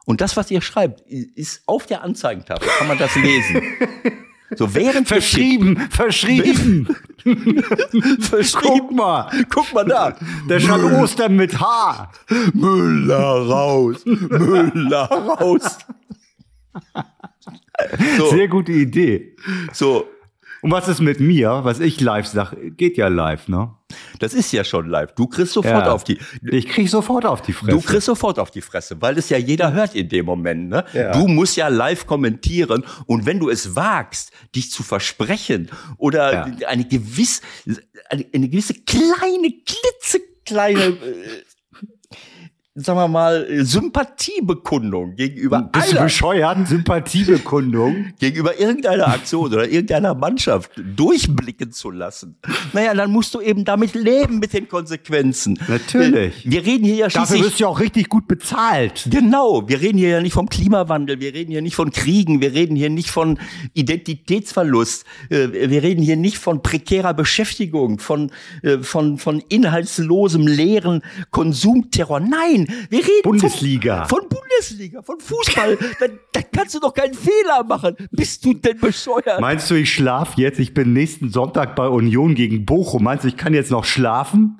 [0.06, 3.62] Und das, was ihr schreibt, ist auf der Anzeigentafel, kann man das lesen.
[4.56, 6.88] So während verschrieben, verschrieben.
[8.20, 8.80] verschrieben.
[8.80, 10.16] Guck mal, Guck mal da.
[10.50, 12.12] der stand Ostern mit H.
[12.54, 15.78] Müller raus, Müller raus.
[18.18, 19.36] So, Sehr gute Idee.
[19.74, 20.06] so,
[20.62, 23.72] Und was ist mit mir, was ich live sag, geht ja live, ne?
[24.20, 25.12] das ist ja schon live.
[25.16, 25.92] Du kriegst sofort Ja.
[25.92, 27.72] auf die, Ich krieg sofort auf die Fresse.
[27.72, 30.70] Du kriegst sofort auf die Fresse, weil es ja jeder hört in dem Moment.
[30.70, 30.86] Ne?
[30.94, 31.12] Ja.
[31.14, 36.68] Du musst ja live kommentieren und wenn du es wagst, dich zu versprechen oder Ja.
[36.68, 37.42] eine gewiss,
[38.10, 40.96] eine, eine gewisse kleine, klitzekleine, äh,
[42.74, 46.68] sagen wir mal, Sympathiebekundung gegenüber Bist du einer, bescheuert?
[46.70, 48.14] Sympathiebekundung.
[48.20, 52.38] gegenüber irgendeiner Aktion oder irgendeiner Mannschaft durchblicken zu lassen.
[52.72, 55.60] Naja, dann musst du eben damit leben mit den Konsequenzen.
[55.68, 56.50] Natürlich.
[56.50, 59.06] Wir reden hier ja Dafür schließlich wirst du ja auch richtig gut bezahlt.
[59.12, 62.54] Genau, wir reden hier ja nicht vom Klimawandel, wir reden hier nicht von Kriegen, wir
[62.54, 63.38] reden hier nicht von
[63.74, 68.32] Identitätsverlust, äh, wir reden hier nicht von prekärer Beschäftigung, von,
[68.64, 72.22] äh, von, von inhaltslosem, leeren Konsumterror.
[72.22, 74.06] Nein, wir reden Bundesliga.
[74.06, 75.78] Von, von Bundesliga, von Fußball.
[76.00, 77.96] da, da kannst du doch keinen Fehler machen.
[78.12, 79.40] Bist du denn bescheuert?
[79.40, 80.60] Meinst du, ich schlaf jetzt?
[80.60, 83.04] Ich bin nächsten Sonntag bei Union gegen Bochum.
[83.04, 84.58] Meinst du, ich kann jetzt noch schlafen?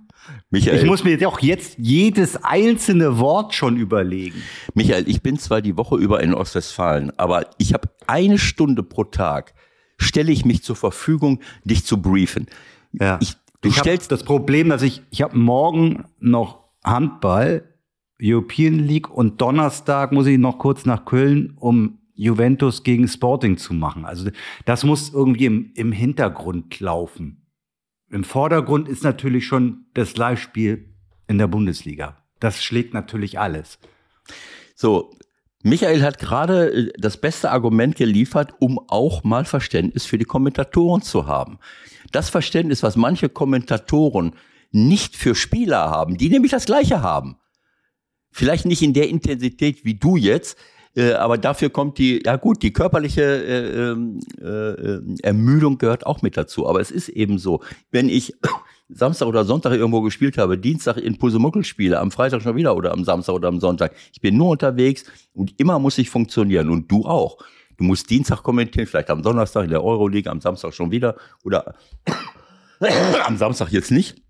[0.50, 4.42] Michael, Ich muss mir doch jetzt jedes einzelne Wort schon überlegen.
[4.74, 9.06] Michael, ich bin zwar die Woche über in Ostwestfalen, aber ich habe eine Stunde pro
[9.06, 9.54] Tag,
[9.98, 12.48] stelle ich mich zur Verfügung, dich zu briefen.
[12.92, 13.18] Ja.
[13.22, 17.64] Ich, du ich stellst das Problem, dass ich, ich habe morgen noch Handball,
[18.22, 23.74] European League und Donnerstag muss ich noch kurz nach Köln, um Juventus gegen Sporting zu
[23.74, 24.06] machen.
[24.06, 24.30] Also
[24.66, 27.48] das muss irgendwie im, im Hintergrund laufen.
[28.10, 30.94] Im Vordergrund ist natürlich schon das Live-Spiel
[31.28, 32.18] in der Bundesliga.
[32.40, 33.80] Das schlägt natürlich alles.
[34.76, 35.12] So,
[35.64, 41.02] Michael hat gerade äh, das beste Argument geliefert, um auch mal Verständnis für die Kommentatoren
[41.02, 41.60] zu haben.
[42.12, 44.34] Das Verständnis, was manche Kommentatoren
[44.72, 47.38] nicht für Spieler haben, die nämlich das Gleiche haben.
[48.32, 50.58] Vielleicht nicht in der Intensität wie du jetzt,
[50.96, 56.22] äh, aber dafür kommt die, ja gut, die körperliche äh, ähm, äh, Ermüdung gehört auch
[56.22, 56.68] mit dazu.
[56.68, 58.34] Aber es ist eben so, wenn ich
[58.90, 62.92] Samstag oder Sonntag irgendwo gespielt habe, Dienstag in Pusemuckel spiele, am Freitag schon wieder oder
[62.92, 63.94] am Samstag oder am Sonntag.
[64.12, 67.38] Ich bin nur unterwegs und immer muss ich funktionieren und du auch.
[67.78, 71.74] Du musst Dienstag kommentieren, vielleicht am Donnerstag in der Euroleague, am Samstag schon wieder oder
[73.26, 74.22] am Samstag jetzt nicht.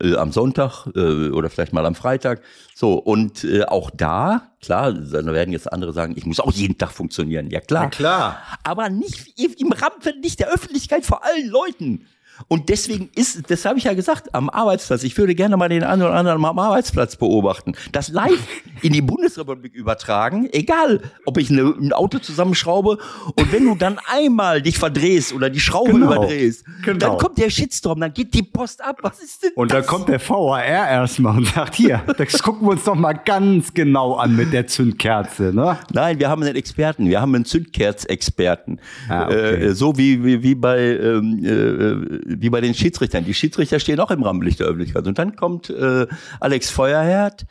[0.00, 2.42] Äh, am Sonntag äh, oder vielleicht mal am Freitag.
[2.74, 6.76] So, und äh, auch da, klar, dann werden jetzt andere sagen, ich muss auch jeden
[6.76, 7.50] Tag funktionieren.
[7.50, 7.88] Ja, klar.
[7.88, 8.42] klar.
[8.64, 12.06] Aber nicht im Rampenlicht der Öffentlichkeit vor allen Leuten.
[12.46, 15.82] Und deswegen ist, das habe ich ja gesagt, am Arbeitsplatz, ich würde gerne mal den
[15.82, 17.72] einen oder anderen am Arbeitsplatz beobachten.
[17.92, 18.38] Das live
[18.82, 22.98] in die Bundesrepublik übertragen, egal, ob ich eine, ein Auto zusammenschraube
[23.34, 26.06] und wenn du dann einmal dich verdrehst oder die Schraube Genau.
[26.14, 26.98] überdrehst, Genau.
[26.98, 28.98] dann kommt der Shitstorm, dann geht die Post ab.
[29.02, 29.86] Was ist denn Und dann das?
[29.88, 34.14] kommt der VAR erstmal und sagt, hier, das gucken wir uns doch mal ganz genau
[34.14, 35.78] an mit der Zündkerze, ne?
[35.92, 38.78] Nein, wir haben einen Experten, wir haben einen Zündkerz-Experten.
[39.08, 39.64] Ah, okay.
[39.66, 43.24] äh, so wie, wie, wie, bei, ähm, äh, wie bei den Schiedsrichtern.
[43.24, 45.06] Die Schiedsrichter stehen auch im Rampenlicht der Öffentlichkeit.
[45.06, 46.06] Und dann kommt äh,
[46.40, 47.46] Alex Feuerherd,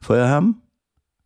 [0.00, 0.62] Feuerham,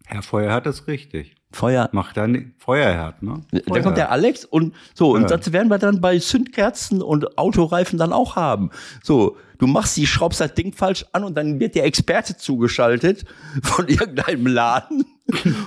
[0.07, 1.37] Herr Feuerherd ist richtig.
[1.53, 1.89] Feuer.
[1.93, 3.45] Macht dann Feuerherd, ne?
[3.53, 5.37] Da kommt der Alex und so, und Ja.
[5.37, 8.71] das werden wir dann bei Zündkerzen und Autoreifen dann auch haben.
[9.03, 13.25] So, du machst die, schraubst das Ding falsch an und dann wird der Experte zugeschaltet
[13.63, 15.05] von irgendeinem Laden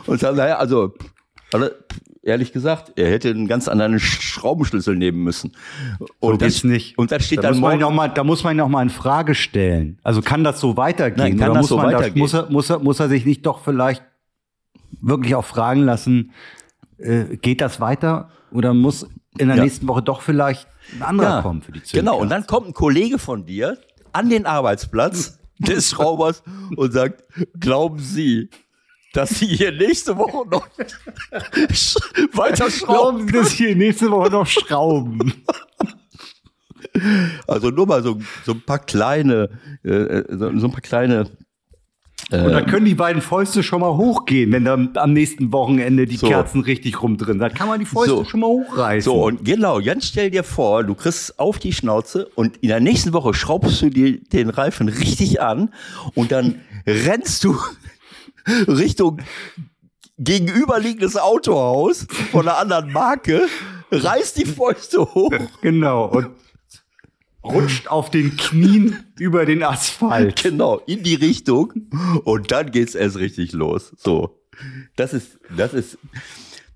[0.05, 0.93] und sagt, naja, also,
[1.51, 1.69] also,
[2.23, 5.51] ehrlich gesagt, er hätte einen ganz anderen Sch- Schraubenschlüssel nehmen müssen.
[6.19, 6.97] Und so geht's nicht.
[6.97, 8.89] Und das steht da dann muss man noch mal, Da muss man noch mal in
[8.89, 9.99] Frage stellen.
[10.03, 11.17] Also kann das so weitergehen?
[11.31, 12.17] Nein, kann das muss so weitergehen?
[12.19, 14.01] muss, er, muss, er, muss er sich nicht doch vielleicht
[15.01, 16.31] wirklich auch fragen lassen,
[16.97, 18.29] äh, geht das weiter?
[18.51, 19.03] Oder muss
[19.37, 19.63] in der Ja.
[19.63, 21.97] nächsten Woche doch vielleicht ein anderer kommen für die Zündkerze?
[21.99, 23.77] Genau, und dann kommt ein Kollege von dir
[24.13, 26.43] an den Arbeitsplatz des Schraubers
[26.77, 27.23] und sagt,
[27.59, 28.49] glauben Sie,
[29.13, 30.67] dass Sie hier nächste Woche noch
[32.33, 35.33] weiter schrauben Glauben Sie, dass hier nächste Woche noch schrauben?
[37.47, 39.49] Also nur mal so, so ein paar kleine,
[39.83, 41.27] äh, so, so ein paar kleine
[42.31, 46.17] Und dann können die beiden Fäuste schon mal hochgehen, wenn dann am nächsten Wochenende die
[46.17, 46.27] So.
[46.27, 47.39] Kerzen richtig rumdrin.
[47.39, 48.25] Dann kann man die Fäuste So.
[48.25, 49.01] schon mal hochreißen.
[49.11, 52.79] So, und genau, jetzt stell dir vor, du kriegst auf die Schnauze und in der
[52.79, 55.73] nächsten Woche schraubst du dir den Reifen richtig an
[56.15, 57.57] und dann rennst du
[58.67, 59.19] Richtung
[60.17, 63.47] gegenüberliegendes Autohaus von einer anderen Marke,
[63.91, 65.31] reißt die Fäuste hoch.
[65.61, 66.05] Genau.
[66.05, 66.29] Und
[67.43, 70.41] rutscht auf den Knien über den Asphalt.
[70.41, 71.73] Genau, in die Richtung
[72.23, 73.93] und dann geht's erst richtig los.
[73.97, 74.39] So.
[74.95, 75.97] Das ist, das ist,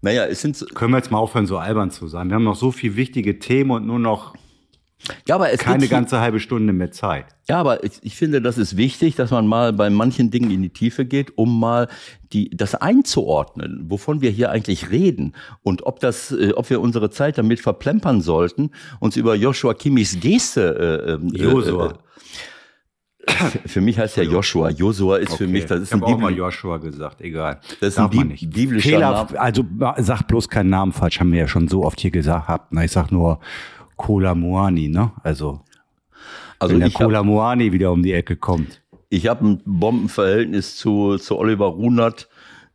[0.02, 2.30] naja, es sind, Können wir jetzt mal aufhören, so albern zu sein?
[2.30, 4.36] Wir haben noch so viel wichtige Themen und nur noch
[5.28, 7.28] ja, aber es keine ganze halbe Stunde mehr Zeit.
[7.48, 10.62] Ja, aber ich, ich finde, das ist wichtig, dass man mal bei manchen Dingen in
[10.62, 11.88] die Tiefe geht, um mal
[12.34, 17.10] die, das einzuordnen, wovon wir hier eigentlich reden und ob das, äh, ob wir unsere
[17.10, 21.06] Zeit damit verplempern sollten, uns über Joshua Kimmichs Geste.
[21.08, 21.92] Äh, ähm, Josua.
[21.92, 21.94] Äh,
[23.30, 24.70] für, für mich heißt ja Joshua.
[24.70, 27.60] Josua ist für mich, das ist ich ein auch mal Joshua gesagt, egal.
[27.82, 29.40] Das ist Darf ein Bib- biblischer Fehler, Name.
[29.40, 29.66] also
[29.98, 32.50] sag bloß keinen Namen falsch, haben wir ja schon so oft hier gesagt.
[32.72, 33.40] Na, ich sag nur
[33.98, 35.12] Cola Moani, ne?
[35.24, 35.62] Also,
[36.60, 38.82] also wenn der habe Cola Moani wieder um die Ecke kommt.
[39.10, 42.30] ich hab ein Bombenverhältnis zu, zu Oliver Runert.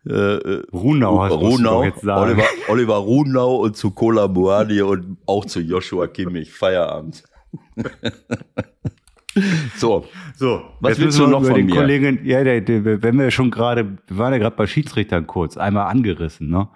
[0.05, 2.33] Äh, äh, Runau hast Runau, jetzt sagen.
[2.33, 6.53] Oliver, Oliver Runau und zu Cola Moani und auch zu Joshua Kimmich.
[6.53, 7.23] Feierabend.
[9.77, 10.05] so,
[10.37, 11.75] So, Was willst du noch von den mir?
[11.77, 15.57] Kollegen, ja, der, der, wenn wir schon gerade, wir waren ja gerade bei Schiedsrichtern kurz,
[15.57, 16.69] einmal angerissen, ne?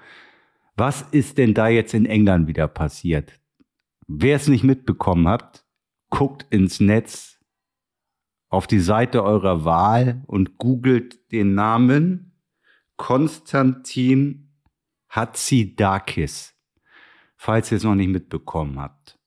[0.77, 3.33] Was ist denn da jetzt in England wieder passiert?
[4.09, 5.65] Wer es nicht mitbekommen hat,
[6.11, 7.41] guckt ins Netz
[8.49, 12.33] auf die Seite eurer Wahl und googelt den Namen
[12.97, 14.53] Konstantin
[15.09, 16.55] Hatzidakis,
[17.37, 19.19] falls ihr es noch nicht mitbekommen habt.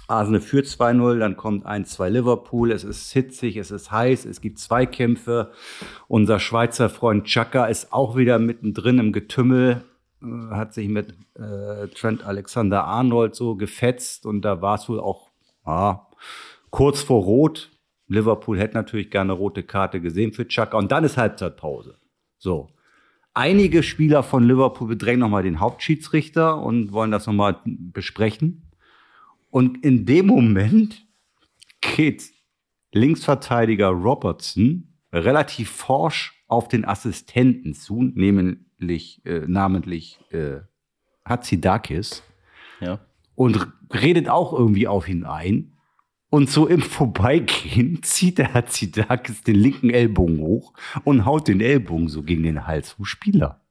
[0.07, 4.59] Arsenal führt 2-0, dann kommt 1-2 Liverpool, es ist hitzig, es ist heiß, es gibt
[4.59, 5.51] Zweikämpfe.
[6.07, 9.83] Unser Schweizer Freund Chaka ist auch wieder mittendrin im Getümmel,
[10.21, 14.99] äh, hat sich mit äh, Trent Alexander Arnold so gefetzt und da war es wohl
[14.99, 15.31] auch
[15.63, 16.07] ah,
[16.69, 17.71] kurz vor Rot.
[18.07, 21.97] Liverpool hätte natürlich gerne eine rote Karte gesehen für Chaka und dann ist Halbzeitpause.
[22.37, 22.67] So.
[23.35, 28.72] Einige Spieler von Liverpool bedrängen nochmal den Hauptschiedsrichter und wollen das nochmal besprechen.
[29.53, 31.05] Und in dem Moment
[31.79, 32.31] geht
[32.91, 40.61] Linksverteidiger Robertson relativ forsch auf den Assistenten zu, nämlich äh, namentlich äh,
[41.23, 42.23] Hatzidakis,
[42.81, 42.99] ja.
[43.35, 45.73] und redet auch irgendwie auf ihn ein.
[46.31, 52.07] Und so im Vorbeigehen zieht der Hatzidakis den linken Ellbogen hoch und haut den Ellbogen
[52.07, 53.62] so gegen den Hals vom Spieler.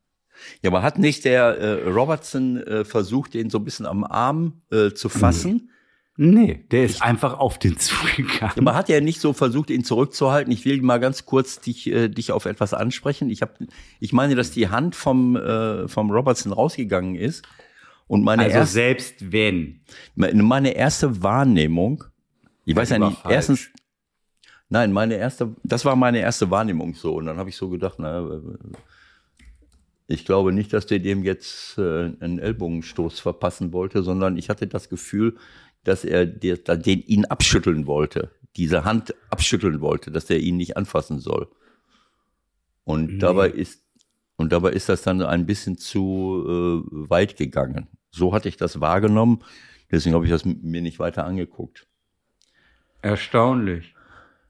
[0.62, 4.62] Ja, aber hat nicht der äh, Robertson äh, versucht, den so ein bisschen am Arm
[4.70, 5.70] äh, zu fassen?
[6.16, 8.58] Nee, der ist einfach auf den zugegangen.
[8.58, 10.52] Aber hat er nicht so versucht, ihn zurückzuhalten?
[10.52, 13.30] Ich will mal ganz kurz dich, äh, dich auf etwas ansprechen.
[13.30, 13.58] Ich, hab,
[13.98, 17.44] ich meine, dass die Hand vom, äh, vom Robertson rausgegangen ist.
[18.06, 19.80] Und meine, also erste, selbst wenn.
[20.14, 22.04] meine erste Wahrnehmung,
[22.66, 23.34] ich weiß ja nicht, falsch.
[23.34, 23.70] erstens,
[24.68, 27.14] nein, meine erste, das war meine erste Wahrnehmung so.
[27.14, 28.40] Und dann habe ich so gedacht, na, äh,
[30.06, 34.66] ich glaube nicht, dass der dem jetzt äh, einen Ellbogenstoß verpassen wollte, sondern ich hatte
[34.66, 35.36] das Gefühl,
[35.84, 41.18] dass er den ihn abschütteln wollte, diese Hand abschütteln wollte, dass er ihn nicht anfassen
[41.18, 41.48] soll.
[42.84, 43.18] Und Nee.
[43.18, 43.82] dabei ist
[44.36, 47.86] und dabei ist das dann ein bisschen zu äh, weit gegangen.
[48.10, 49.44] So hatte ich das wahrgenommen.
[49.90, 51.86] Deswegen habe ich das mir nicht weiter angeguckt.
[53.02, 53.91] Erstaunlich.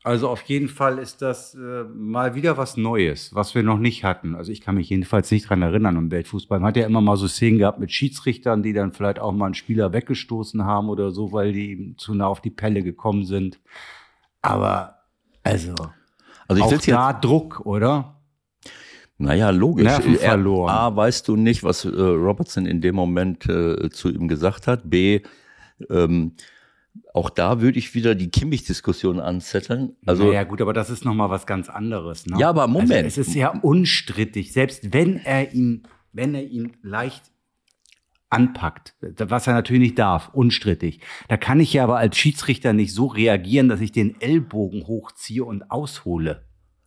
[0.04, 4.02] Also auf jeden Fall ist das äh, mal wieder was Neues, was wir noch nicht
[4.02, 4.34] hatten.
[4.34, 6.58] Also ich kann mich jedenfalls nicht dran erinnern im Weltfußball.
[6.58, 9.46] Man hat ja immer mal so Szenen gehabt mit Schiedsrichtern, die dann vielleicht auch mal
[9.46, 13.24] einen Spieler weggestoßen haben oder so, weil die ihm zu nah auf die Pelle gekommen
[13.24, 13.60] sind.
[14.40, 14.96] Aber
[15.44, 15.74] also,
[16.48, 18.20] Also ich auch da Druck, oder?
[19.18, 19.84] Naja, logisch.
[19.84, 20.70] Nerven Er- verloren.
[20.70, 24.90] A, weißt du nicht, was äh, Robertson in dem Moment äh, zu ihm gesagt hat.
[24.90, 25.20] B,
[25.90, 26.32] ähm,
[27.14, 29.96] auch da würde ich wieder die Kimmich-Diskussion anzetteln.
[30.06, 32.26] Also, naja, gut, aber das ist noch mal was ganz anderes.
[32.26, 32.38] Ne?
[32.38, 32.92] Ja, aber Moment.
[32.92, 37.30] Also es ist ja unstrittig, selbst wenn er ihn, wenn er ihn leicht
[38.30, 41.00] anpackt, was er natürlich nicht darf, unstrittig.
[41.28, 45.44] Da kann ich ja aber als Schiedsrichter nicht so reagieren, dass ich den Ellbogen hochziehe
[45.44, 46.46] und aushole.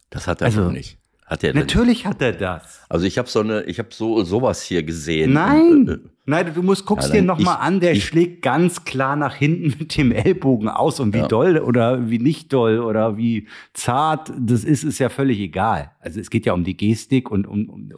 [0.09, 0.97] das hat er also, doch nicht.
[1.25, 1.53] Hat er?
[1.53, 2.81] Natürlich hat er das.
[2.89, 5.33] Also ich habe so eine, ich habe so sowas hier gesehen.
[5.33, 8.05] Nein, Äh, nein, du musst guckst Ja, dir dann noch mal ich- an, der ich-
[8.05, 11.27] schlägt ganz klar nach hinten mit dem Ellbogen aus und wie Ja.
[11.27, 15.91] doll oder wie nicht doll oder wie zart das ist, ist ja völlig egal.
[15.99, 17.89] Also es geht ja um die Gestik und um, um,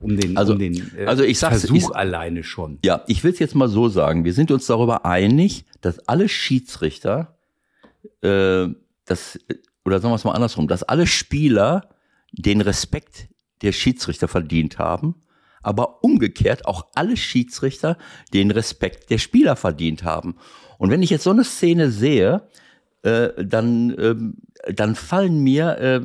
[0.00, 2.78] um den, Also- um den äh, also ich sag's- Versuch ich- alleine schon.
[2.84, 4.24] Ja, ich will es jetzt mal so sagen.
[4.24, 7.36] Wir sind uns darüber einig, dass alle Schiedsrichter,
[8.22, 8.68] äh,
[9.06, 9.38] das,
[9.84, 11.88] oder sagen wir es mal andersrum, dass alle Spieler
[12.32, 13.28] den Respekt
[13.62, 15.16] der Schiedsrichter verdient haben,
[15.62, 17.96] aber umgekehrt auch alle Schiedsrichter
[18.32, 20.36] den Respekt der Spieler verdient haben.
[20.78, 22.48] Und wenn ich jetzt so eine Szene sehe,
[23.02, 24.36] äh, dann, ähm,
[24.68, 26.00] dann fallen mir, äh,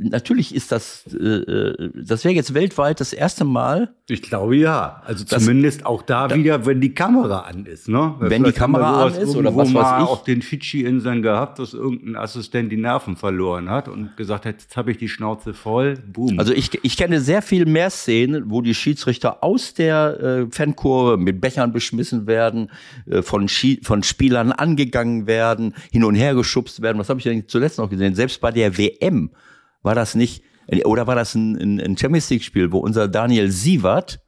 [0.00, 5.02] natürlich ist das, äh, äh, das wäre jetzt weltweit das erste Mal, Ich glaube ja.
[5.04, 8.16] Also zumindest auch da, wieder, wenn die Kamera an ist, ne?
[8.18, 10.08] Wenn die Kamera an ist oder was weiß ich.
[10.08, 14.76] auf den Fidschi-Inseln gehabt, dass irgendein Assistent die Nerven verloren hat und gesagt hat, jetzt
[14.76, 15.96] habe ich die Schnauze voll.
[16.12, 16.38] Boom.
[16.38, 21.16] Also ich, ich kenne sehr viel mehr Szenen, wo die Schiedsrichter aus der äh, Fankurve
[21.16, 22.70] mit Bechern beschmissen werden,
[23.06, 26.98] äh, von, Schi von Spielern angegangen werden, hin und her geschubst werden.
[26.98, 27.99] Was habe ich denn zuletzt noch gesehen?
[28.14, 29.30] Selbst bei der WM
[29.82, 30.42] war das nicht,
[30.84, 34.20] oder war das ein, ein, Champions League-Spiel, wo unser Daniel Sievert,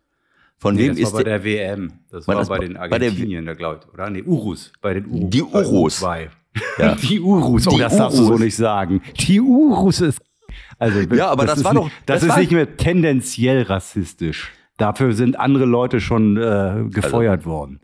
[0.59, 1.93] von Nee, wem das ist war bei der, WM.
[2.11, 4.09] Das War das bei den Argentiniern, da glaube ich, oder?
[4.11, 4.73] Nee, Urus.
[4.81, 5.31] Bei den Urus.
[5.31, 6.01] Die Urus.
[6.79, 6.95] Ja.
[7.03, 7.67] Die Urus.
[7.67, 9.03] Oh, Die das darfst du so nicht sagen.
[9.19, 10.21] Die Urus ist.
[10.79, 14.53] Also, Ja, aber das ist war nicht, doch- Das, das ist nicht mehr tendenziell rassistisch.
[14.77, 17.81] Dafür sind andere Leute schon äh, gefeuert worden.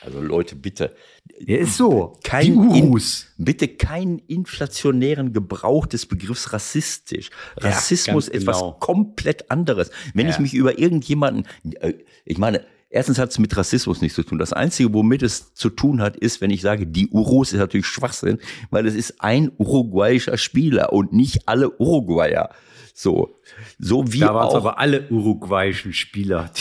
[0.00, 0.94] also Leute, bitte,
[1.40, 2.18] Der ist so.
[2.22, 3.26] kein die Urus.
[3.38, 7.30] In, bitte keinen inflationären Gebrauch des Begriffs rassistisch.
[7.56, 8.72] Rassismus ganz ist genau.
[8.78, 9.90] komplett anderes.
[10.14, 11.46] Wenn ich mich über irgendjemanden,
[11.80, 14.38] äh, ich meine, erstens hat es mit Rassismus nichts zu tun.
[14.38, 17.86] Das Einzige, womit es zu tun hat, ist, wenn ich sage, die Urus ist natürlich
[17.86, 18.38] Schwachsinn,
[18.70, 22.50] weil es ist ein uruguayischer Spieler und nicht alle Uruguayer.
[22.94, 23.38] So,
[23.78, 26.50] so wie Da waren es aber alle uruguayischen Spieler.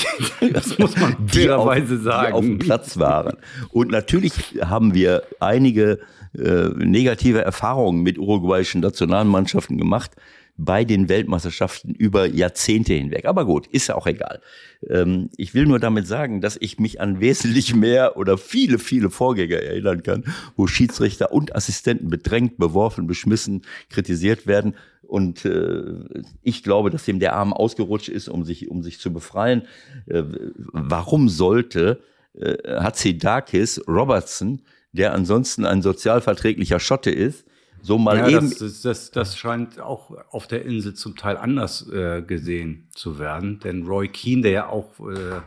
[0.53, 2.33] Das muss man die auf, fairerweise die sagen.
[2.33, 3.37] auf dem Platz waren.
[3.69, 5.99] Und natürlich haben wir einige
[6.37, 10.11] äh, negative Erfahrungen mit uruguayischen Nationalmannschaften gemacht
[10.57, 13.25] bei den Weltmeisterschaften über Jahrzehnte hinweg.
[13.25, 14.41] Aber gut, ist ja auch egal.
[14.87, 19.09] Ähm, ich will nur damit sagen, dass ich mich an wesentlich mehr oder viele, viele
[19.09, 20.23] Vorgänger erinnern kann,
[20.55, 24.75] wo Schiedsrichter und Assistenten bedrängt, beworfen, beschmissen, kritisiert werden.
[25.12, 29.12] Und äh, ich glaube, dass dem der Arm ausgerutscht ist, um sich, um sich zu
[29.12, 29.63] befreien.
[30.06, 30.24] Äh,
[30.71, 32.00] warum sollte
[32.34, 34.62] äh, Hatzidakis Robertson,
[34.93, 37.45] der ansonsten ein sozialverträglicher Schotte ist,
[37.82, 41.36] so mal Ja, eben das, das, das, das scheint auch auf der Insel zum Teil
[41.36, 43.60] anders äh, gesehen zu werden.
[43.60, 45.41] Denn Roy Keane, der ja auch äh,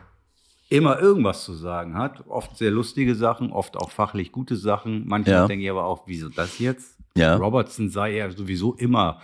[0.69, 5.07] immer irgendwas zu sagen hat, oft sehr lustige Sachen, oft auch fachlich gute Sachen.
[5.07, 5.47] Manchmal Ja.
[5.47, 6.97] denke ich aber auch, wieso das jetzt?
[7.17, 7.35] Ja.
[7.37, 9.21] Robertson sei ja sowieso immer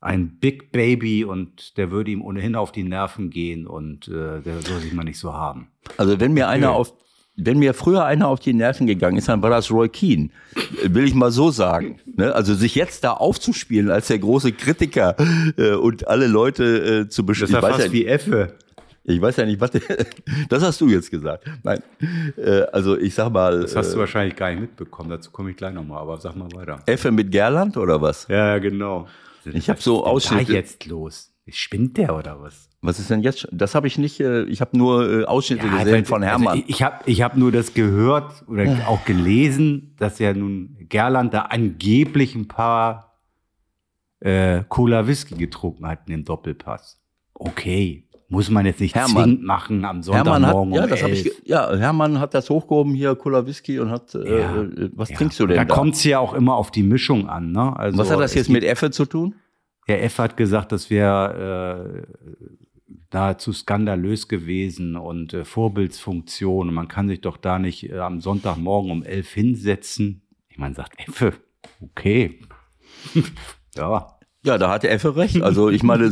[0.00, 4.62] ein Big Baby und der würde ihm ohnehin auf die Nerven gehen und äh, der
[4.62, 5.68] soll sich mal nicht so haben.
[5.98, 6.94] Also wenn mir einer auf,
[7.36, 10.30] wenn mir früher einer auf die Nerven gegangen ist, dann war das Roy Keane.
[10.84, 12.00] Will ich mal so sagen.
[12.06, 12.34] Ne?
[12.34, 15.16] Also sich jetzt da aufzuspielen als der große Kritiker
[15.58, 18.54] äh, und alle Leute äh, zu Das ja Ich, weiß fast ja, wie Effe.
[19.04, 19.70] ich weiß ja nicht, was.
[20.48, 21.44] das hast du jetzt gesagt.
[21.62, 21.82] Nein.
[22.38, 25.10] Äh, also ich sag mal, Das hast du äh, wahrscheinlich gar nicht mitbekommen.
[25.10, 26.80] Dazu komme ich gleich nochmal, aber sag mal weiter.
[26.86, 28.26] Effe mit Gerland oder was?
[28.28, 29.06] Ja, genau.
[29.46, 30.52] Ich habe so Was ist denn Ausschnitte.
[30.52, 31.26] da jetzt los?
[31.52, 32.68] Spinnt der oder was?
[32.80, 33.40] Was ist denn jetzt?
[33.40, 33.50] schon?
[33.52, 34.20] Das habe ich nicht.
[34.20, 36.48] Äh, ich habe nur äh, Ausschnitte gesehen weil- von Hermann.
[36.48, 40.76] Also ich ich habe ich hab nur das gehört oder auch gelesen, dass ja nun
[40.88, 43.18] Gerland da angeblich ein paar
[44.20, 47.00] äh, Cola Whisky getrunken hat in dem Doppelpass.
[47.34, 49.24] Okay, muss man jetzt nicht Hermann.
[49.24, 51.22] zwingend machen am Hermann hat, Sonntagmorgen ja, um ich, 11.
[51.24, 54.62] ge- ja, Hermann hat das hochgehoben hier, Cola Whisky und hat, äh, Ja.
[54.62, 55.16] äh, was Ja.
[55.16, 55.74] trinkst du denn Da da?
[55.74, 57.52] kommt es ja auch immer auf die Mischung an.
[57.52, 57.76] Ne?
[57.76, 59.34] Also, was hat das jetzt mit Effe zu tun?
[59.88, 62.54] Der F hat gesagt, das wäre äh,
[63.12, 66.68] nahezu skandalös gewesen und äh, Vorbildsfunktion.
[66.68, 70.22] Und man kann sich doch da nicht äh, am Sonntagmorgen um elf hinsetzen.
[70.48, 71.32] Ich meine, sagt Effe,
[71.80, 72.38] okay.
[73.76, 74.16] ja.
[74.44, 75.42] Ja, da hatte Effe recht.
[75.42, 76.10] Also ich meine,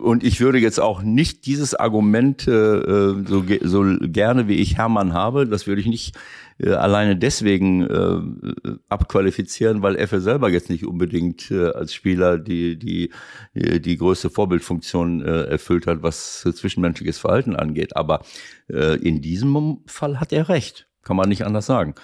[0.00, 4.76] und ich würde jetzt auch nicht dieses Argument äh, äh so, so gerne wie ich
[4.76, 6.16] Hermann habe, das würde ich nicht
[6.58, 12.78] äh, alleine deswegen äh, abqualifizieren, weil Effe selber jetzt nicht unbedingt äh, als Spieler die
[12.78, 13.10] die
[13.54, 17.96] die größte Vorbildfunktion äh, erfüllt hat, was zwischenmenschliches Verhalten angeht.
[17.96, 18.22] Aber
[18.68, 21.94] äh, in diesem Fall hat er recht, kann man nicht anders sagen.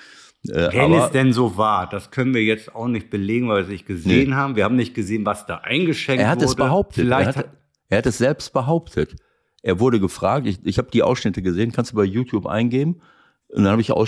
[0.48, 3.62] Äh, Wenn es denn so war, das können wir jetzt auch nicht belegen, weil wir
[3.64, 4.34] es nicht gesehen nee.
[4.34, 4.56] haben.
[4.56, 6.26] Wir haben nicht gesehen, was da eingeschenkt wurde.
[6.26, 6.46] Er hat wurde.
[6.46, 7.04] es behauptet.
[7.04, 7.48] Vielleicht er hat,
[7.88, 9.16] er hat es selbst behauptet.
[9.62, 13.00] Er wurde gefragt, ich, ich habe die Ausschnitte gesehen, kannst du bei YouTube eingeben.
[13.48, 14.06] Und dann habe ich auch,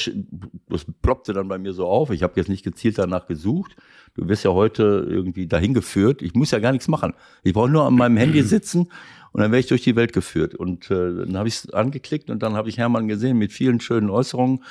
[0.68, 2.11] das ploppte dann bei mir so auf.
[2.11, 3.74] Ich habe jetzt nicht gezielt danach gesucht.
[4.14, 6.20] Du wirst ja heute irgendwie dahin geführt.
[6.20, 7.14] Ich muss ja gar nichts machen.
[7.43, 8.91] Ich brauche nur an meinem Handy sitzen
[9.32, 10.55] und dann werde ich durch die Welt geführt.
[10.55, 13.80] Und äh, dann habe ich es angeklickt und dann habe ich Hermann gesehen mit vielen
[13.80, 14.62] schönen Äußerungen.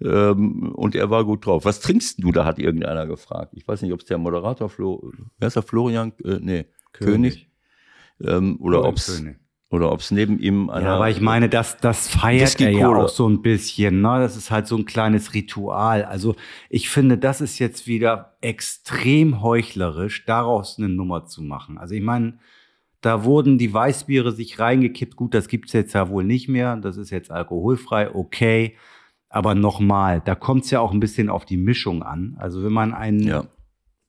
[0.00, 1.64] Ähm, und er war gut drauf.
[1.64, 2.32] Was trinkst du?
[2.32, 3.52] Da hat irgendeiner gefragt.
[3.54, 6.12] Ich weiß nicht, ob es der Moderator Flo, wer ist der Florian?
[6.24, 7.48] Äh, nee, König.
[8.20, 8.34] König.
[8.36, 9.22] Ähm, oder ob es
[9.70, 10.86] oder ob es neben ihm einer.
[10.86, 14.00] Ja, aber ich meine, das, das feiert er ja auch so ein bisschen.
[14.00, 14.18] Ne?
[14.20, 16.04] Das ist halt so ein kleines Ritual.
[16.04, 16.36] Also
[16.70, 21.76] ich finde, das ist jetzt wieder extrem heuchlerisch, daraus eine Nummer zu machen.
[21.76, 22.38] Also ich meine,
[23.02, 25.16] da wurden die Weißbiere sich reingekippt.
[25.16, 26.76] Gut, das gibt's jetzt ja wohl nicht mehr.
[26.76, 28.74] Das ist jetzt alkoholfrei, okay.
[29.28, 32.36] Aber nochmal, da kommt es ja auch ein bisschen auf die Mischung an.
[32.38, 33.44] Also wenn man einen ja.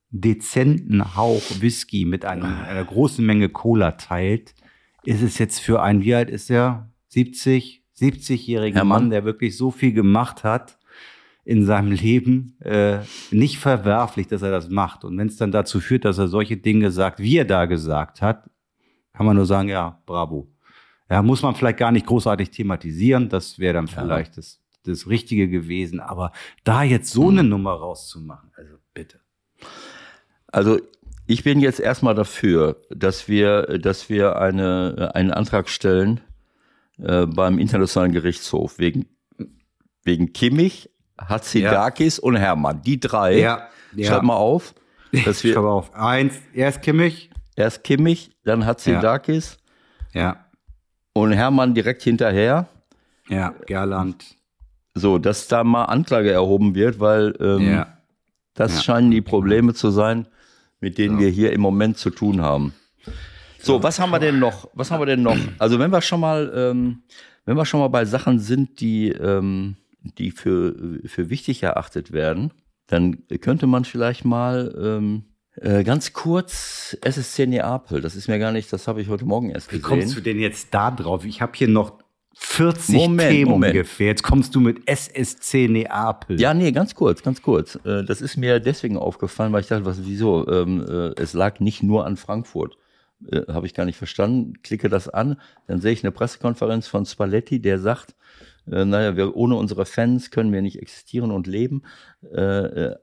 [0.09, 4.55] dezenten Hauch Whisky mit einem, einer großen Menge Cola teilt,
[5.03, 6.89] ist es jetzt für einen, wie alt ist er?
[7.09, 10.77] 70, 70-jährigen Mann, der wirklich so viel gemacht hat
[11.43, 12.99] in seinem Leben, äh,
[13.31, 15.03] nicht verwerflich, dass er das macht.
[15.03, 18.21] Und wenn es dann dazu führt, dass er solche Dinge sagt, wie er da gesagt
[18.21, 18.49] hat,
[19.13, 20.47] kann man nur sagen, ja, bravo.
[21.09, 23.29] Ja, muss man vielleicht gar nicht großartig thematisieren.
[23.29, 23.93] Das wäre dann ja.
[23.93, 25.99] vielleicht das das Richtige gewesen.
[25.99, 26.31] Aber
[26.63, 27.49] da jetzt so eine mhm.
[27.49, 29.19] Nummer rauszumachen, also bitte.
[30.47, 30.79] Also
[31.27, 36.21] ich bin jetzt erstmal dafür, dass wir, dass wir eine, einen Antrag stellen
[36.97, 39.05] äh, beim Internationalen Gerichtshof wegen,
[40.03, 42.23] wegen Kimmich, Hatzidakis ja.
[42.23, 42.81] und Hermann.
[42.81, 43.37] Die drei.
[43.37, 43.67] Ja.
[43.95, 44.07] ja.
[44.07, 44.73] Schreib mal auf.
[45.25, 45.93] Dass wir, Schreib auf.
[45.93, 47.29] Eins, erst Kimmich.
[47.55, 49.57] Erst Kimmich, dann Hatzidakis.
[50.13, 50.21] Ja.
[50.21, 50.45] ja.
[51.13, 52.69] Und Hermann direkt hinterher.
[53.27, 54.38] Ja, Gerland.
[54.95, 57.97] So, dass da mal Anklage erhoben wird, weil ähm, ja.
[58.53, 58.81] das ja.
[58.81, 60.27] scheinen die Probleme zu sein,
[60.79, 61.25] mit denen ja.
[61.25, 62.73] wir hier im Moment zu tun haben.
[63.61, 64.69] So, was haben wir denn noch?
[64.73, 65.37] Was haben wir denn noch?
[65.57, 67.03] Also wenn wir schon mal, ähm,
[67.45, 72.51] wenn wir schon mal bei Sachen sind, die, ähm, die für, für wichtig erachtet werden,
[72.87, 75.23] dann könnte man vielleicht mal ähm,
[75.55, 78.01] äh, ganz kurz SSC Neapel.
[78.01, 79.83] Das ist mir gar nicht, das habe ich heute Morgen erst gesehen.
[79.83, 81.25] Wie kommst du denn jetzt da drauf?
[81.25, 81.99] Ich habe hier noch
[82.41, 83.73] 40 Moment, Themen Moment.
[83.75, 84.07] ungefähr.
[84.07, 86.39] Jetzt kommst du mit SSC Neapel.
[86.39, 87.75] Ja, nee, ganz kurz, ganz kurz.
[87.83, 90.47] Äh, das ist mir deswegen aufgefallen, weil ich dachte, was, wieso?
[90.47, 92.77] Ähm, äh, es lag nicht nur an Frankfurt.
[93.29, 94.53] Äh, Habe ich gar nicht verstanden.
[94.63, 95.35] Klicke das an,
[95.67, 98.15] dann sehe ich eine Pressekonferenz von Spalletti, der sagt,
[98.65, 101.81] naja, wir, ohne unsere Fans können wir nicht existieren und leben.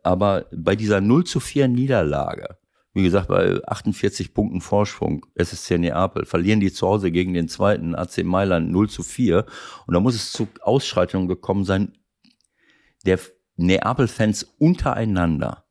[0.05, 2.57] aber bei dieser 0 zu 4 Niederlage,
[2.97, 7.94] wie gesagt, bei 48 Punkten Vorsprung, SSC Neapel, verlieren die zu Hause gegen den zweiten
[7.94, 9.44] AC Mailand 0 zu 4.
[9.86, 11.92] Und da muss es zu Ausschreitungen gekommen sein,
[13.05, 13.18] der
[13.57, 15.64] Neapel-Fans untereinander.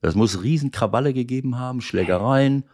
[0.00, 2.64] Das muss Riesenkrawalle gegeben haben, Schlägereien.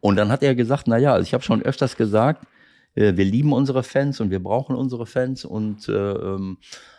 [0.00, 2.46] Und dann hat er gesagt, na ja, ich habe schon öfters gesagt,
[2.94, 6.56] äh, wir lieben unsere Fans und wir brauchen unsere Fans und äh, ähm,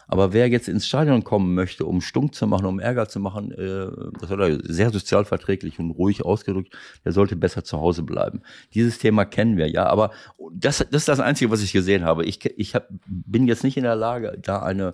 [0.07, 3.51] aber wer jetzt ins Stadion kommen möchte, um Stunk zu machen, um Ärger zu machen,
[3.51, 3.87] äh,
[4.19, 6.75] das hat er sehr sozialverträglich und ruhig ausgedrückt,
[7.05, 8.41] der sollte besser zu Hause bleiben.
[8.73, 10.11] Dieses Thema kennen wir, ja, aber
[10.51, 12.25] das, das ist das Einzige, was ich gesehen habe.
[12.25, 14.93] Ich, ich hab, bin jetzt nicht in der Lage, da eine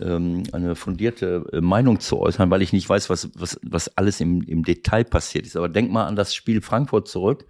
[0.00, 4.20] ähm, eine fundierte äh, Meinung zu äußern, weil ich nicht weiß, was, was, was alles
[4.20, 5.56] im, im Detail passiert ist.
[5.56, 7.46] Aber denk mal an das Spiel Frankfurt zurück.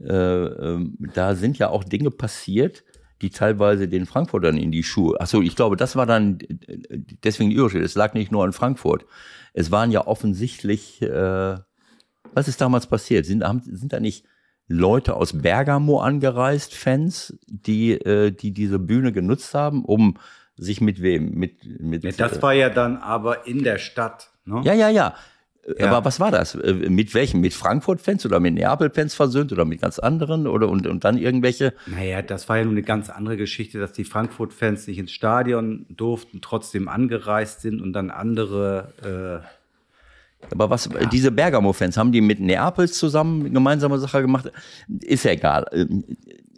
[0.00, 2.84] Äh, äh, da sind ja auch Dinge passiert,
[3.22, 5.20] die teilweise den Frankfurtern in die Schuhe.
[5.20, 6.38] Achso, ich glaube, das war dann
[7.24, 7.84] deswegen die Überschrift.
[7.84, 9.06] Es lag nicht nur an Frankfurt.
[9.54, 11.56] Es waren ja offensichtlich, äh,
[12.34, 13.24] was ist damals passiert?
[13.24, 14.24] Sind, haben, sind da nicht
[14.66, 20.18] Leute aus Bergamo angereist, Fans, die, äh, die diese Bühne genutzt haben, um
[20.56, 21.30] sich mit wem?
[21.30, 24.30] Mit, mit, ja, das äh, war ja dann aber in der Stadt.
[24.44, 24.62] Ne?
[24.64, 25.14] Ja, ja, ja.
[25.78, 25.88] Ja.
[25.88, 26.54] Aber was war das?
[26.56, 27.40] Äh, mit welchen?
[27.40, 30.46] Mit Frankfurt-Fans oder mit Neapel-Fans versöhnt oder mit ganz anderen?
[30.46, 31.72] Oder und, und dann irgendwelche?
[31.86, 35.86] Naja, das war ja nun eine ganz andere Geschichte, dass die Frankfurt-Fans nicht ins Stadion
[35.88, 39.44] durften, trotzdem angereist sind und dann andere
[40.50, 44.50] Aber was diese Bergamo-Fans haben die mit Neapels zusammen gemeinsame Sache gemacht?
[44.88, 45.66] Ist ja egal.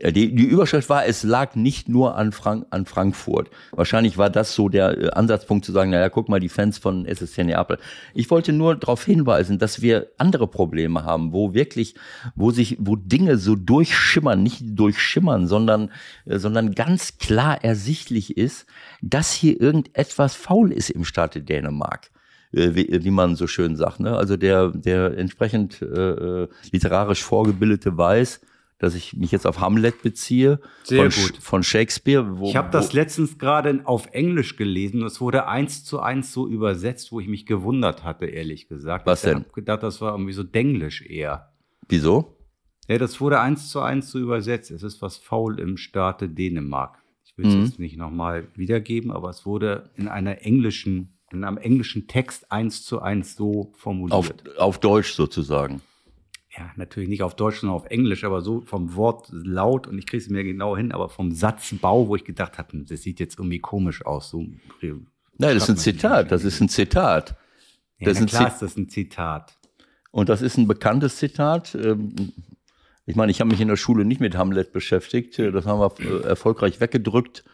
[0.04, 3.50] Äh, die, die Überschrift war, es lag nicht nur an, Frank an Frankfurt.
[3.72, 7.06] Wahrscheinlich war das so der äh, Ansatzpunkt zu sagen, naja, guck mal, die Fans von
[7.06, 7.78] SSC Neapel.
[8.12, 11.94] Ich wollte nur darauf hinweisen, dass wir andere Probleme haben, wo wirklich,
[12.34, 15.90] wo sich, wo Dinge so durchschimmern, nicht durchschimmern, sondern,
[16.26, 18.66] äh, sondern ganz klar ersichtlich ist,
[19.00, 22.10] dass hier irgendetwas faul ist im Staate Dänemark
[22.56, 23.98] wie, wie man so schön sagt.
[23.98, 24.16] Ne?
[24.16, 28.40] Also der, der entsprechend äh, literarisch Vorgebildete weiß,
[28.84, 30.60] dass ich mich jetzt auf Hamlet beziehe.
[30.84, 31.38] Sehr von, gut.
[31.40, 32.38] Von Shakespeare.
[32.38, 36.32] Wo, ich habe das letztens gerade auf Englisch gelesen und es wurde eins zu eins
[36.32, 39.06] so übersetzt, wo ich mich gewundert hatte, ehrlich gesagt.
[39.06, 39.38] Was ich denn?
[39.38, 41.52] Ich habe gedacht, das war irgendwie so Denglisch eher.
[41.88, 42.36] Wieso?
[42.86, 44.70] Ja, das wurde eins zu eins so übersetzt.
[44.70, 46.98] Es ist was faul im Staate Dänemark.
[47.24, 47.64] Ich will es Mhm.
[47.64, 52.84] jetzt nicht nochmal wiedergeben, aber es wurde in einer englischen, in einem englischen Text eins
[52.84, 54.14] zu eins so formuliert.
[54.14, 55.80] Auf, auf Deutsch sozusagen.
[56.56, 60.06] Ja, natürlich nicht auf Deutsch, sondern auf Englisch, aber so vom Wort laut und ich
[60.06, 63.38] kriege es mir genau hin, aber vom Satzbau, wo ich gedacht habe, das sieht jetzt
[63.38, 64.30] irgendwie komisch aus.
[64.30, 64.44] So
[65.38, 66.30] Nein, das ist ein Zitat.
[66.30, 67.36] Das ist ein Zitat.
[67.98, 69.56] ja, das ist ein klar ist das ein Zitat.
[70.12, 71.74] Und das ist ein bekanntes Zitat.
[71.74, 72.14] Ähm,
[73.06, 75.38] Ich meine, ich habe mich in der Schule nicht mit Hamlet beschäftigt.
[75.38, 77.44] Das haben wir äh, erfolgreich weggedrückt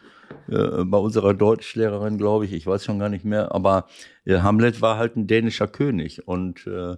[0.47, 2.53] äh, bei unserer Deutschlehrerin, glaube ich.
[2.53, 3.51] Ich weiß schon gar nicht mehr.
[3.53, 3.87] Aber
[4.25, 6.95] äh, Hamlet war halt ein dänischer König und äh,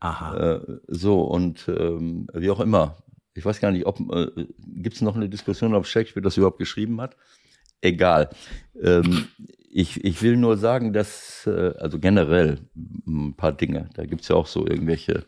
[0.00, 0.36] Aha.
[0.36, 2.96] äh, so und ähm, wie auch immer.
[3.34, 6.58] Ich weiß gar nicht, ob äh, gibt es noch eine Diskussion, ob Shakespeare das überhaupt
[6.58, 7.16] geschrieben hat.
[7.80, 8.30] Egal.
[8.82, 9.26] Ähm,
[9.70, 12.58] ich, ich will nur sagen, dass, äh, also generell
[13.06, 15.26] ein paar Dinge, da gibt es ja auch so irgendwelche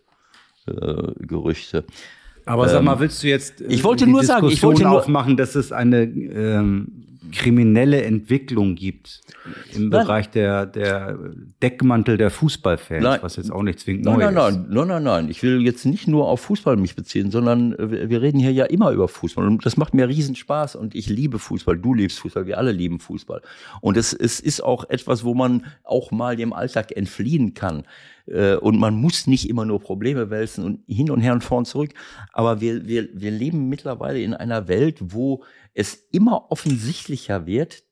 [0.66, 1.84] äh, Gerüchte.
[2.46, 4.82] Aber sag mal, willst du jetzt äh, ähm, ich wollte nur sagen, ich Diskussion wollte
[4.88, 9.22] nur- aufmachen, dass es eine ähm, kriminelle Entwicklung gibt
[9.74, 9.90] im Nein.
[9.90, 11.18] Bereich der, der
[11.62, 13.18] Deckmantel der Fußballfans, Nein.
[13.22, 14.36] was jetzt auch nicht zwingend Nein, neu nein, ist.
[14.36, 15.28] nein, nein, nein, nein.
[15.30, 18.64] Ich will jetzt nicht nur auf Fußball mich beziehen, sondern wir wir reden hier ja
[18.66, 19.46] immer über Fußball.
[19.46, 21.78] Und das macht mir riesen Spaß und ich liebe Fußball.
[21.78, 23.40] Du liebst Fußball, wir alle lieben Fußball.
[23.80, 27.84] Und es, es ist auch etwas, wo man auch mal dem Alltag entfliehen kann.
[28.30, 31.58] Äh, Und man muss nicht immer nur Probleme wälzen und hin und her und vor
[31.58, 31.92] und zurück.
[32.32, 37.82] Aber wir, wir, wir leben mittlerweile in einer Welt, wo es immer offensichtlicher wird,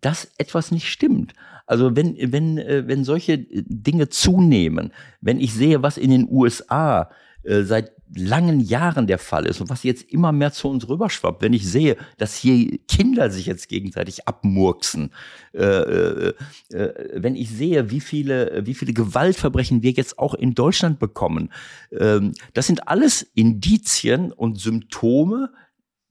[0.00, 1.34] dass etwas nicht stimmt.
[1.66, 7.10] Also wenn, wenn, äh, wenn solche Dinge zunehmen, wenn ich sehe, was in den USA
[7.42, 11.42] äh, seit langen Jahren der Fall ist und was jetzt immer mehr zu uns rüberschwappt,
[11.42, 15.10] wenn ich sehe, dass hier Kinder sich jetzt gegenseitig abmurksen,
[15.52, 16.34] äh, äh,
[16.70, 21.52] äh, wenn ich sehe, wie viele, wie viele Gewaltverbrechen wir jetzt auch in Deutschland bekommen,
[21.92, 25.50] ähm, das sind alles Indizien und Symptome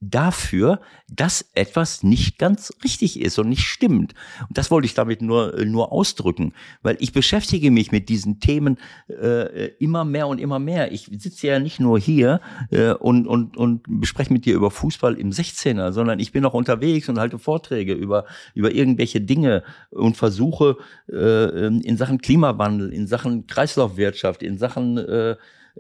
[0.02, 0.80] dafür,
[1.10, 4.14] dass etwas nicht ganz richtig ist und nicht stimmt.
[4.48, 8.40] Und das wollte ich damit nur, äh, nur ausdrücken, weil ich beschäftige mich mit diesen
[8.40, 8.78] Themen
[9.10, 10.92] äh, immer mehr und immer mehr.
[10.92, 12.40] Ich sitze ja nicht nur hier
[12.72, 16.54] äh, und, und, und bespreche mit dir über Fußball im 16er, sondern ich bin auch
[16.54, 20.78] unterwegs und halte Vorträge über, über irgendwelche Dinge und versuche
[21.12, 25.36] äh, in Sachen Klimawandel, in Sachen Kreislaufwirtschaft, in Sachen äh,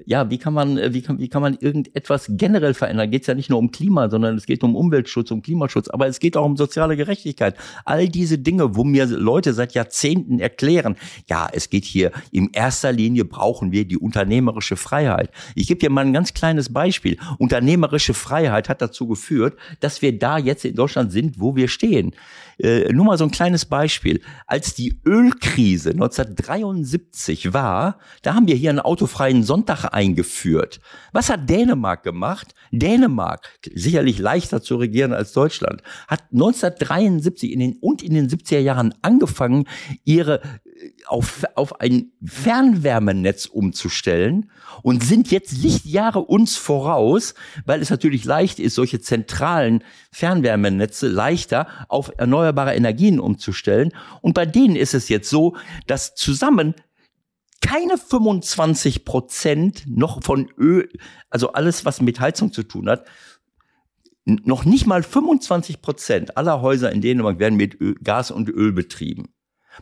[0.06, 3.12] ja, wie kann man, äh, wie kann, wie kann man irgendetwas generell verändern?
[3.12, 6.08] Geht es ja nicht nur um Klima, sondern es geht um Umweltschutz, um Klimaschutz, aber
[6.08, 7.56] es geht auch um soziale Gerechtigkeit.
[7.86, 10.96] All diese Dinge, wo mir Leute seit Jahrzehnten erklären,
[11.28, 15.32] ja, es geht hier, in erster Linie brauchen wir die unternehmerische Freiheit.
[15.56, 17.18] Ich gebe dir mal ein ganz kleines Beispiel.
[17.38, 22.14] Unternehmerische Freiheit hat dazu geführt, dass wir da jetzt in Deutschland sind, wo wir stehen.
[22.62, 24.22] Äh, nur mal so ein kleines Beispiel.
[24.46, 30.80] Als die Ölkrise 1973 war, da haben wir hier einen autofreien Sonntag eingeführt.
[31.12, 32.54] Was hat Dänemark gemacht?
[32.72, 38.60] Dänemark, sicherlich leichter zu regieren als Deutschland, hat 1973 in den, und in den 70er
[38.60, 39.66] Jahren angefangen,
[40.06, 44.52] ihre äh, auf, auf ein Fernwärmenetz umzustellen
[44.84, 47.34] und sind jetzt Lichtjahre uns voraus,
[47.66, 53.92] weil es natürlich leicht ist, solche zentralen Fernwärmenetze leichter auf erneuerbare Energien umzustellen.
[54.22, 55.56] Und bei denen ist es jetzt so,
[55.88, 56.76] dass zusammen
[57.62, 60.90] keine 25 Prozent noch von Öl,
[61.30, 63.06] also alles, was mit Heizung zu tun hat,
[64.26, 68.72] noch nicht mal 25 Prozent aller Häuser in Dänemark werden mit Öl, Gas und Öl
[68.72, 69.34] betrieben.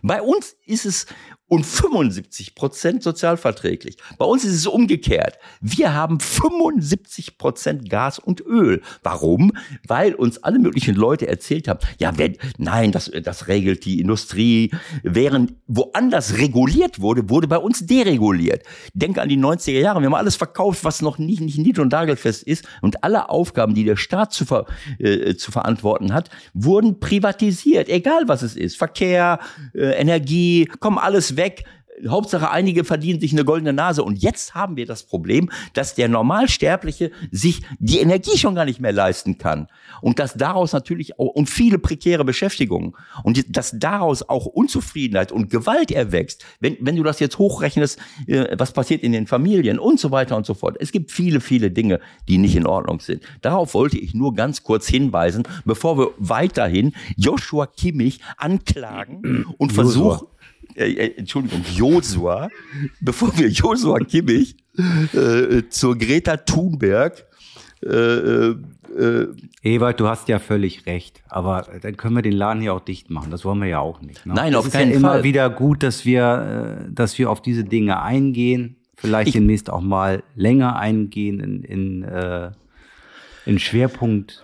[0.01, 1.07] Bei uns ist es
[1.47, 3.97] und 75 Prozent sozialverträglich.
[4.17, 5.37] Bei uns ist es umgekehrt.
[5.61, 8.81] Wir haben 75 Prozent Gas und Öl.
[9.01, 9.53] Warum?
[9.87, 14.71] Weil uns alle möglichen Leute erzählt haben, ja, wenn, nein, das, das regelt die Industrie.
[15.03, 18.63] Während woanders reguliert wurde, wurde bei uns dereguliert.
[18.93, 20.01] Denke an die 90er Jahre.
[20.01, 22.65] Wir haben alles verkauft, was noch nicht, nicht nied- und nagelfest ist.
[22.81, 24.65] Und alle Aufgaben, die der Staat zu, ver,
[24.99, 27.87] äh, zu verantworten hat, wurden privatisiert.
[27.87, 28.77] Egal was es ist.
[28.77, 29.39] Verkehr,
[29.73, 31.63] äh, Energie, komm alles weg.
[32.07, 34.03] Hauptsache einige verdienen sich eine goldene Nase.
[34.03, 38.79] Und jetzt haben wir das Problem, dass der Normalsterbliche sich die Energie schon gar nicht
[38.79, 39.67] mehr leisten kann.
[40.01, 42.93] Und dass daraus natürlich auch, und viele prekäre Beschäftigungen.
[43.23, 46.45] Und dass daraus auch Unzufriedenheit und Gewalt erwächst.
[46.59, 50.37] Wenn, wenn du das jetzt hochrechnest, äh, was passiert in den Familien und so weiter
[50.37, 50.77] und so fort.
[50.79, 53.23] Es gibt viele, viele Dinge, die nicht in Ordnung sind.
[53.41, 60.27] Darauf wollte ich nur ganz kurz hinweisen, bevor wir weiterhin Joshua Kimmich anklagen und versuchen,
[60.77, 62.49] äh, äh, Entschuldigung, Josua,
[63.01, 64.55] bevor wir Josua Kimmich
[65.13, 67.25] äh, zur Greta Thunberg
[67.83, 68.55] äh, äh,
[68.97, 69.27] äh,
[69.63, 73.09] Ewald, du hast ja völlig recht, aber dann können wir den Laden hier auch dicht
[73.09, 73.31] machen.
[73.31, 74.25] Das wollen wir ja auch nicht.
[74.25, 74.33] Ne?
[74.33, 74.81] Nein, auf keinen Fall.
[74.81, 78.77] Es ist ja immer wieder gut, dass wir, äh, dass wir auf diese Dinge eingehen.
[78.95, 82.51] Vielleicht ich, demnächst auch mal länger eingehen in, in, äh,
[83.45, 84.43] in Schwerpunkt.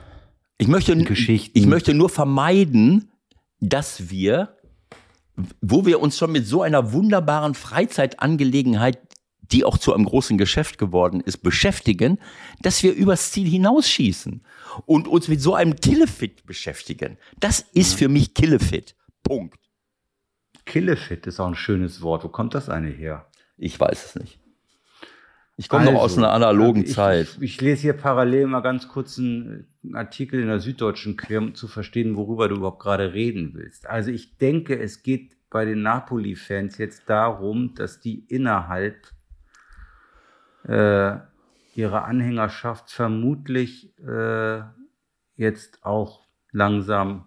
[0.59, 1.57] Ich möchte, Geschichten.
[1.57, 3.09] ich möchte nur vermeiden,
[3.59, 4.55] dass wir
[5.61, 8.99] wo wir uns schon mit so einer wunderbaren Freizeitangelegenheit,
[9.41, 12.19] die auch zu einem großen Geschäft geworden ist, beschäftigen,
[12.61, 14.43] dass wir übers Ziel hinausschießen
[14.85, 17.17] und uns mit so einem Killefit beschäftigen.
[17.39, 18.95] Das ist für mich Killefit.
[19.23, 19.59] Punkt.
[20.65, 22.23] Killefit ist auch ein schönes Wort.
[22.23, 23.27] Wo kommt das eine her?
[23.57, 24.39] Ich weiß es nicht.
[25.55, 27.37] Ich komme also, noch aus einer analogen ich, Zeit.
[27.37, 31.53] Ich, ich, lese hier parallel mal ganz kurz einen Artikel in der Süddeutschen quer, um
[31.53, 33.87] zu verstehen, worüber du überhaupt gerade reden willst.
[33.87, 38.95] Also ich denke, es geht bei den Napoli-Fans jetzt darum, dass die innerhalb
[40.67, 41.17] äh,
[41.75, 44.61] ihrer Anhängerschaft vermutlich äh,
[45.35, 47.25] jetzt auch langsam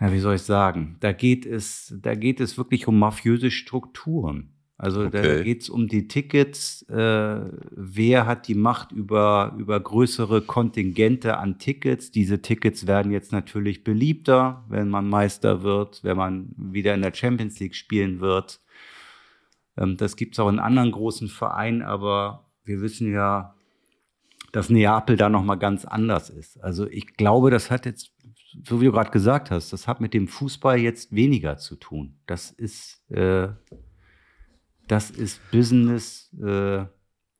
[0.00, 4.53] ja, wie soll ich sagen, da geht es, da geht es wirklich um mafiöse Strukturen.
[4.76, 5.22] Also okay.
[5.22, 6.82] da geht es um die Tickets.
[6.88, 12.10] Äh, wer hat die Macht über, über größere Kontingente an Tickets?
[12.10, 17.14] Diese Tickets werden jetzt natürlich beliebter, wenn man Meister wird, wenn man wieder in der
[17.14, 18.60] Champions League spielen wird.
[19.76, 23.54] Ähm, das gibt es auch in anderen großen Vereinen, aber wir wissen ja,
[24.50, 26.62] dass Neapel da nochmal ganz anders ist.
[26.62, 28.12] Also ich glaube, das hat jetzt,
[28.64, 32.18] so wie du gerade gesagt hast, das hat mit dem Fußball jetzt weniger zu tun.
[32.26, 33.48] Das ist äh,
[34.88, 36.84] das ist Business äh,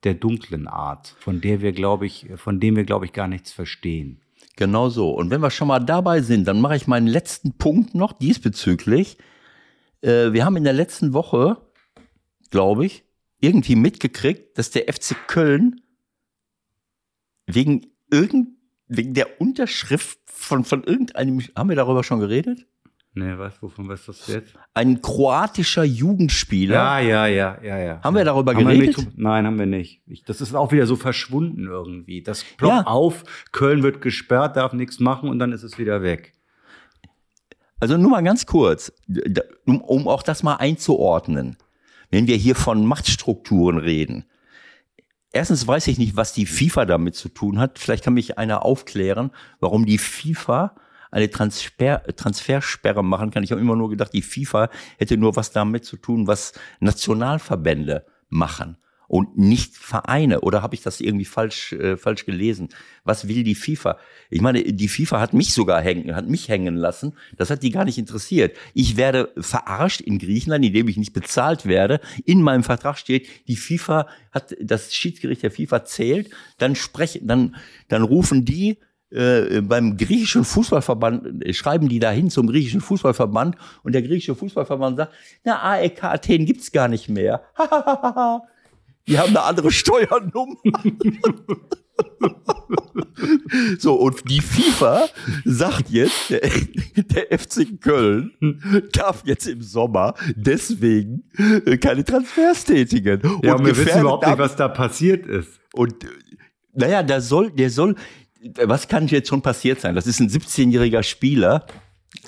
[0.04, 3.52] der dunklen Art, von der wir, glaube ich, von dem wir, glaube ich, gar nichts
[3.52, 4.20] verstehen.
[4.56, 5.10] Genau so.
[5.10, 9.18] Und wenn wir schon mal dabei sind, dann mache ich meinen letzten Punkt noch diesbezüglich.
[10.00, 11.56] Äh, wir haben in der letzten Woche,
[12.50, 13.04] glaube ich,
[13.40, 15.80] irgendwie mitgekriegt, dass der FC Köln
[17.46, 18.50] wegen irgend,
[18.86, 22.66] wegen der Unterschrift von, von irgendeinem, haben wir darüber schon geredet?
[23.16, 24.54] Nee, was, wovon weißt du das jetzt?
[24.74, 26.74] Ein kroatischer Jugendspieler.
[26.74, 28.00] Ja, ja, ja, ja, ja.
[28.02, 28.96] Haben wir darüber haben geredet?
[28.96, 30.02] Wir Nein, haben wir nicht.
[30.08, 32.22] Ich, das ist auch wieder so verschwunden irgendwie.
[32.22, 32.86] Das ploppt ja.
[32.86, 36.34] auf, Köln wird gesperrt, darf nichts machen und dann ist es wieder weg.
[37.78, 38.92] Also nur mal ganz kurz,
[39.64, 41.56] um, um auch das mal einzuordnen.
[42.10, 44.24] Wenn wir hier von Machtstrukturen reden.
[45.32, 47.78] Erstens weiß ich nicht, was die FIFA damit zu tun hat.
[47.78, 50.74] Vielleicht kann mich einer aufklären, warum die FIFA
[51.14, 53.44] eine Transfer, Transfersperre machen kann.
[53.44, 58.04] Ich habe immer nur gedacht, die FIFA hätte nur was damit zu tun, was Nationalverbände
[58.28, 60.40] machen und nicht Vereine.
[60.40, 62.70] Oder habe ich das irgendwie falsch, äh, falsch gelesen?
[63.04, 63.96] Was will die FIFA?
[64.28, 67.14] Ich meine, die FIFA hat mich sogar hängen, hat mich hängen lassen.
[67.36, 68.56] Das hat die gar nicht interessiert.
[68.72, 72.00] Ich werde verarscht in Griechenland, indem ich nicht bezahlt werde.
[72.24, 76.30] In meinem Vertrag steht, die FIFA hat, das Schiedsgericht der FIFA zählt.
[76.58, 77.54] Dann sprechen, dann,
[77.86, 78.78] dann rufen die
[79.14, 84.96] äh, beim griechischen Fußballverband, äh, schreiben die dahin zum griechischen Fußballverband und der griechische Fußballverband
[84.96, 85.12] sagt,
[85.44, 87.44] na, AEK Athen gibt's gar nicht mehr.
[89.06, 90.56] die haben eine andere Steuernummer.
[93.78, 95.06] so, und die FIFA
[95.44, 96.40] sagt jetzt, der,
[96.96, 98.32] der, FC Köln
[98.92, 101.24] darf jetzt im Sommer deswegen
[101.66, 103.20] äh, keine Transfers tätigen.
[103.42, 105.60] Ja, und wir wissen überhaupt nicht, was da passiert ist.
[105.72, 105.94] Und
[106.72, 107.94] naja, der soll, der soll,
[108.64, 109.94] was kann jetzt schon passiert sein?
[109.94, 111.66] Das ist ein 17-jähriger Spieler.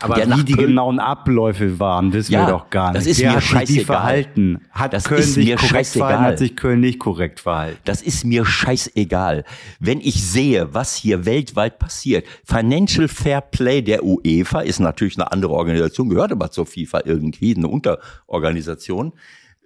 [0.01, 2.99] Aber wie die Köln genauen Abläufe waren, wissen ja, wir doch gar nicht.
[2.99, 3.85] Das ist Wer mir hat scheißegal.
[3.85, 4.61] verhalten?
[4.71, 6.09] Hat das Köln sich korrekt scheißegal.
[6.09, 6.33] verhalten?
[6.33, 7.79] Hat sich Köln nicht korrekt verhalten?
[7.85, 9.45] Das ist mir scheißegal.
[9.79, 15.33] Wenn ich sehe, was hier weltweit passiert, Financial Fair Play der UEFA ist natürlich eine
[15.33, 19.13] andere Organisation, gehört aber zur FIFA irgendwie, eine Unterorganisation.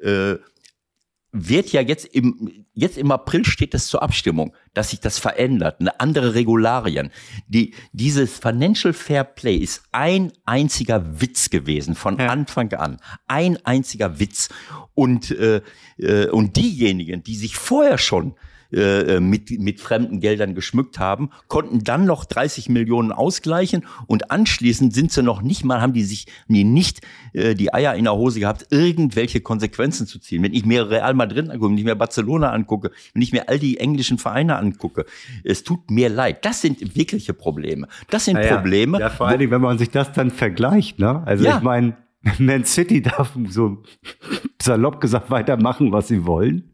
[0.02, 0.36] Äh,
[1.32, 5.80] wird ja jetzt im, jetzt im April steht es zur Abstimmung, dass sich das verändert,
[5.80, 7.10] eine andere Regularien.
[7.46, 12.28] Die, dieses Financial Fair Play ist ein einziger Witz gewesen von ja.
[12.28, 12.98] Anfang an.
[13.28, 14.48] Ein einziger Witz.
[14.94, 15.62] Und, äh,
[15.98, 18.34] äh, und diejenigen, die sich vorher schon
[18.72, 24.92] äh, mit, mit fremden Geldern geschmückt haben, konnten dann noch 30 Millionen ausgleichen und anschließend
[24.94, 27.00] sind sie noch nicht mal, haben die sich mir nicht
[27.32, 30.42] äh, die Eier in der Hose gehabt, irgendwelche Konsequenzen zu ziehen.
[30.42, 33.58] Wenn ich mir Real Madrid angucke, wenn ich mir Barcelona angucke, wenn ich mir all
[33.58, 35.04] die englischen Vereine angucke,
[35.44, 36.44] es tut mir leid.
[36.44, 37.88] Das sind wirkliche Probleme.
[38.10, 38.98] Das sind Naja, Probleme.
[39.00, 41.22] Ja, vor allen Dingen, wenn man sich das dann vergleicht, ne?
[41.26, 41.56] Also Ja.
[41.58, 41.96] ich meine,
[42.38, 43.82] Man City darf so
[44.62, 46.70] salopp gesagt weitermachen, was sie wollen.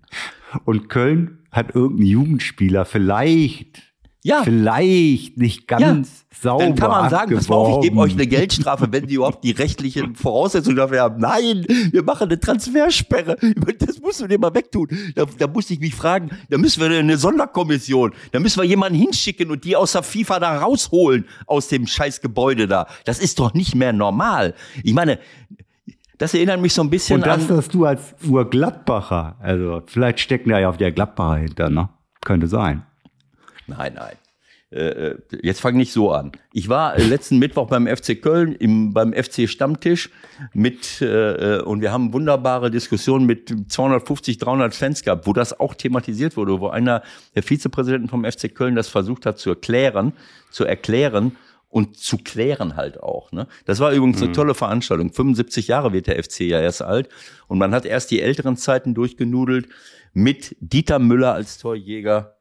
[0.64, 3.82] Und Köln hat irgendeinen Jugendspieler vielleicht,
[4.22, 4.42] Ja.
[4.44, 8.26] vielleicht nicht ganz sauber Dann kann man sagen, pass mal auf, ich gebe euch eine
[8.26, 11.20] Geldstrafe, wenn die überhaupt die rechtlichen Voraussetzungen dafür haben.
[11.20, 13.36] Nein, wir machen eine Transfersperre.
[13.78, 14.88] Das musst du dir mal wegtun.
[15.14, 18.98] Da, da musste ich mich fragen, da müssen wir eine Sonderkommission, da müssen wir jemanden
[18.98, 22.86] hinschicken und die aus der FIFA da rausholen, aus dem scheiß Gebäude da.
[23.04, 24.54] Das ist doch nicht mehr normal.
[24.82, 25.18] Ich meine,
[26.18, 27.56] das erinnert mich so ein bisschen Und das, an...
[27.56, 31.88] dass du als Urgladbacher, also vielleicht stecken da ja auf der Gladbacher hinter, ne?
[32.24, 32.82] Könnte sein.
[33.66, 34.16] Nein, nein.
[34.72, 36.32] Äh, äh, jetzt fang nicht so an.
[36.52, 40.10] Ich war äh, letzten Mittwoch beim FC Köln im, beim FC Stammtisch
[40.54, 45.60] mit äh, äh, und wir haben wunderbare Diskussionen mit 250, 300 Fans gehabt, wo das
[45.60, 47.02] auch thematisiert wurde, wo einer
[47.36, 50.12] der Vizepräsidenten vom FC Köln das versucht hat zu erklären,
[50.50, 51.36] zu erklären
[51.68, 53.32] und zu klären halt auch.
[53.32, 53.46] Ne?
[53.64, 55.12] Das war übrigens eine tolle Veranstaltung.
[55.12, 57.08] 75 Jahre wird der FC ja erst alt
[57.48, 59.68] und man hat erst die älteren Zeiten durchgenudelt
[60.12, 62.36] mit Dieter Müller als Torjäger,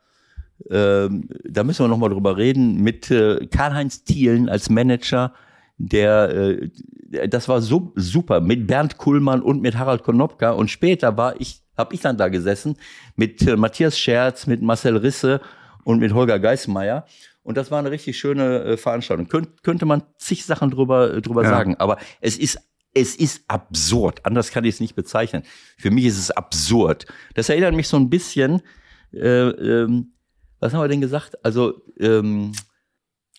[0.69, 5.33] ähm, da müssen wir noch mal drüber reden, mit äh, Karl-Heinz Thielen als Manager,
[5.77, 11.17] der, äh, das war so super, mit Bernd Kuhlmann und mit Harald Konopka und später
[11.17, 12.77] war ich, habe ich dann da gesessen
[13.15, 15.41] mit äh, Matthias Scherz, mit Marcel Risse
[15.83, 17.05] und mit Holger Geismeier
[17.45, 19.27] und das war eine richtig schöne äh, Veranstaltung.
[19.29, 21.49] Könnt, könnte man zig Sachen drüber, äh, drüber Ja.
[21.49, 22.59] sagen, aber es ist
[22.97, 24.25] es ist absurd.
[24.25, 25.43] Anders kann ich es nicht bezeichnen.
[25.77, 27.05] Für mich ist es absurd.
[27.33, 28.61] Das erinnert mich so ein bisschen,
[29.13, 30.13] äh, ähm,
[30.61, 31.43] was haben wir denn gesagt?
[31.43, 32.53] Also, ähm,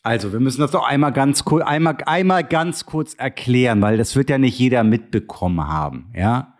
[0.02, 4.14] Also, wir müssen das doch einmal ganz kurz, einmal, einmal ganz kurz erklären, weil das
[4.14, 6.54] wird ja nicht jeder mitbekommen haben, ja.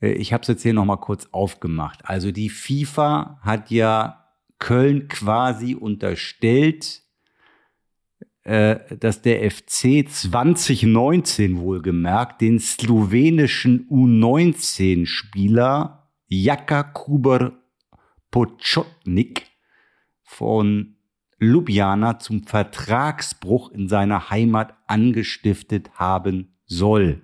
[0.00, 2.00] Äh, Ich habe es jetzt hier noch mal kurz aufgemacht.
[2.04, 4.25] Also die FIFA hat ja
[4.58, 7.02] Köln quasi unterstellt,
[8.42, 17.52] äh, dass der FC 2019 wohlgemerkt den slowenischen U19-Spieler Jaka Kuber
[18.30, 19.46] Počotnik
[20.22, 20.96] von
[21.38, 27.22] Ljubljana zum Vertragsbruch in seiner Heimat angestiftet haben soll.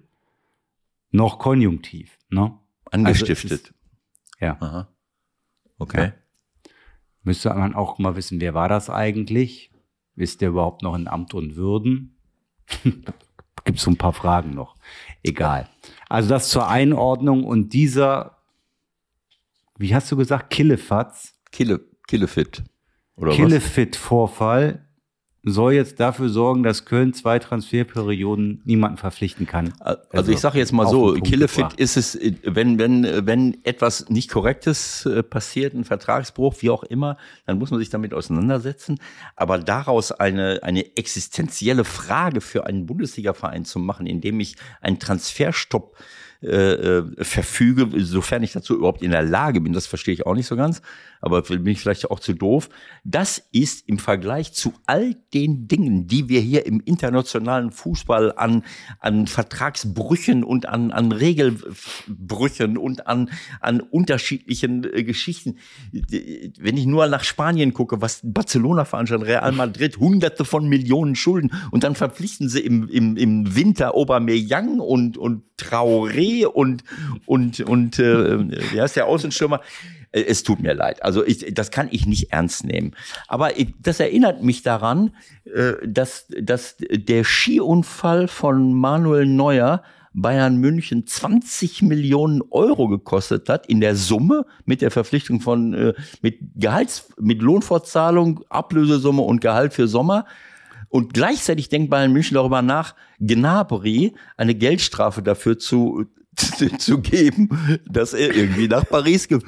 [1.10, 2.58] Noch konjunktiv, ne?
[2.90, 3.50] angestiftet.
[3.50, 3.74] Also ist-
[4.40, 4.56] Ja.
[4.60, 4.88] Aha.
[5.78, 6.04] Okay.
[6.06, 6.12] Ja.
[7.24, 9.70] Müsste man auch mal wissen, wer war das eigentlich?
[10.16, 12.16] Ist der überhaupt noch in Amt und Würden?
[13.64, 14.76] Gibt so ein paar Fragen noch.
[15.22, 15.68] Egal.
[16.08, 18.38] Also das zur Einordnung und dieser,
[19.78, 22.64] wie hast du gesagt, Killefatz, Kille, Killefit.
[23.16, 24.84] Killefit-Vorfall
[25.44, 29.72] soll jetzt dafür sorgen, dass Köln zwei Transferperioden niemanden verpflichten kann.
[29.80, 35.04] Also ich sage jetzt mal so, Killefit ist es, wenn, wenn, wenn etwas nicht Korrektes
[35.04, 37.16] äh, passiert, ein Vertragsbruch, wie auch immer,
[37.46, 39.00] dann muss man sich damit auseinandersetzen.
[39.34, 45.96] Aber daraus eine, eine existenzielle Frage für einen Bundesligaverein zu machen, indem ich einen Transferstopp
[45.98, 46.02] äh,
[46.42, 50.46] äh, verfüge, sofern ich dazu überhaupt in der Lage bin, das verstehe ich auch nicht
[50.46, 50.82] so ganz,
[51.20, 52.68] aber bin ich vielleicht auch zu doof.
[53.04, 58.64] Das ist im Vergleich zu all den Dingen, die wir hier im internationalen Fußball an,
[58.98, 63.30] an Vertragsbrüchen und an, an Regelbrüchen und an,
[63.60, 65.58] an unterschiedlichen äh, Geschichten.
[65.92, 71.52] Wenn ich nur nach Spanien gucke, was Barcelona veranstaltet, Real Madrid, hunderte von Millionen Schulden
[71.70, 76.84] und dann verpflichten sie im, im, im Winter Aubameyang und, und Traoré und,
[77.26, 79.60] und, und äh, wie heißt der Außenstürmer?
[80.12, 81.02] Äh, Es tut mir leid.
[81.02, 82.92] Also ich, das kann ich nicht ernst nehmen.
[83.28, 85.14] Aber ich, das erinnert mich daran,
[85.44, 89.82] äh, dass, dass der Skiunfall von Manuel Neuer
[90.14, 95.94] Bayern München 20 Millionen Euro gekostet hat in der Summe mit der Verpflichtung von äh,
[96.20, 100.26] mit Gehalts mit Lohnfortzahlung, Ablösesumme und Gehalt für Sommer.
[100.90, 106.04] Und gleichzeitig denkt Bayern München darüber nach, Gnabry eine Geldstrafe dafür zu,
[106.78, 107.48] zu, geben,
[107.86, 109.40] dass er irgendwie nach Paris ge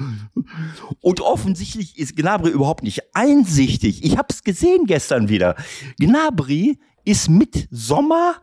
[1.01, 4.03] Und offensichtlich ist Gnabry überhaupt nicht einsichtig.
[4.03, 5.55] Ich habe es gesehen gestern wieder.
[5.99, 8.35] Gnabry ist mit Sommer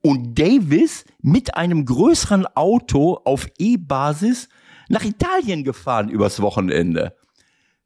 [0.00, 4.48] und Davis mit einem größeren Auto auf E-Basis
[4.88, 7.14] nach Italien gefahren übers Wochenende.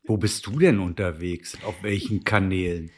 [0.05, 1.57] Wo bist du denn unterwegs?
[1.65, 2.91] Auf welchen Kanälen?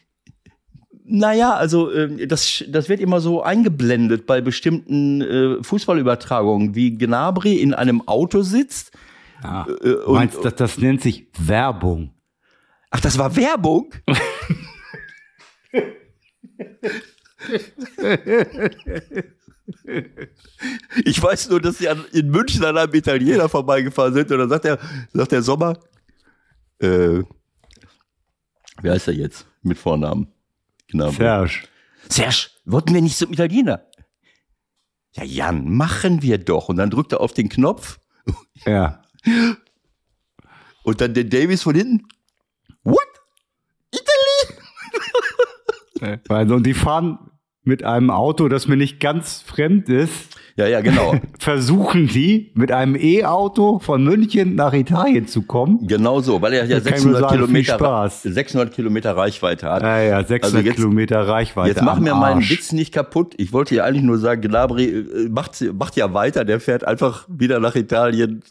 [1.09, 7.57] Naja, also äh, das, das wird immer so eingeblendet bei bestimmten äh, Fußballübertragungen, wie Gnabry
[7.57, 8.91] in einem Auto sitzt.
[9.43, 12.11] Ah, Äh, du meinst, das, das nennt sich Werbung.
[12.91, 13.93] Ach, das war Werbung?
[21.05, 24.49] Ich weiß nur, dass sie an, in München an einem Italiener vorbeigefahren sind und dann
[24.49, 24.79] sagt der,
[25.13, 25.79] sagt der Sommer,
[26.79, 27.23] äh,
[28.83, 30.29] wie heißt er jetzt mit Vornamen?
[30.89, 31.11] Genau.
[31.11, 31.66] Serge.
[32.09, 33.87] Serge, wollten wir nicht zum Italiener?
[35.14, 36.68] Ja, Jan, machen wir doch.
[36.68, 37.99] Und dann drückt er auf den Knopf
[38.66, 39.03] Ja.
[40.84, 42.07] und dann den Davis von hinten.
[42.84, 42.99] What?
[46.01, 46.18] Italy?
[46.28, 47.30] Also, und die fahren
[47.62, 51.15] mit einem Auto, das mir nicht ganz fremd ist, Ja, ja, genau.
[51.39, 55.87] versuchen die mit einem E-Auto von München nach Italien zu kommen.
[55.87, 58.23] Genau so, weil er ja Da kann ich nur 600 sagen, Kilometer, Spaß.
[58.23, 59.83] 600 Kilometer Reichweite hat.
[59.83, 61.69] Ja, ja, 600 Also jetzt- Kilometer Reichweite.
[61.69, 62.51] Jetzt mach mir meinen Arsch.
[62.51, 63.35] Witz nicht kaputt.
[63.37, 66.45] Ich wollte ja eigentlich nur sagen, Gnabry äh, macht, macht ja weiter.
[66.47, 68.43] Der fährt einfach wieder nach Italien,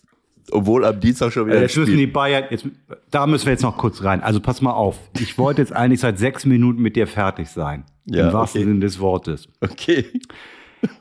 [0.51, 2.67] obwohl am Dienstag schon wieder Äh, Jetzt müssen die Bayern, jetzt,
[3.09, 4.21] da müssen wir jetzt noch kurz rein.
[4.21, 4.99] Also pass mal auf.
[5.19, 7.83] Ich wollte jetzt eigentlich seit sechs Minuten mit dir fertig sein.
[8.05, 8.69] Ja, Im wahrsten okay.
[8.69, 9.47] Sinne des Wortes.
[9.59, 10.05] Okay.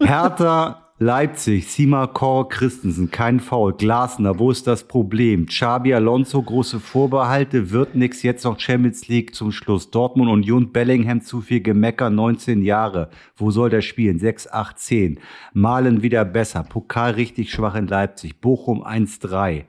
[0.00, 3.74] Hertha, Leipzig, Sima Kor, Christensen, kein Foul.
[3.74, 5.44] Glasner, wo ist das Problem?
[5.44, 9.90] Xabi Alonso, große Vorbehalte, wird nix, jetzt noch Champions League zum Schluss.
[9.90, 13.10] Dortmund, Union, Bellingham, zu viel Gemecker, 19 Jahre.
[13.36, 14.18] Wo soll der spielen?
[14.18, 15.20] 6, 8, 10.
[15.52, 16.62] Malen wieder besser.
[16.62, 18.40] Pokal richtig schwach in Leipzig.
[18.40, 19.64] Bochum 1-3.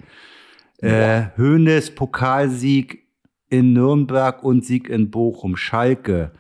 [0.78, 3.10] Äh, Hoeneß, Pokalsieg
[3.50, 5.58] in Nürnberg und Sieg in Bochum.
[5.58, 6.32] Schalke.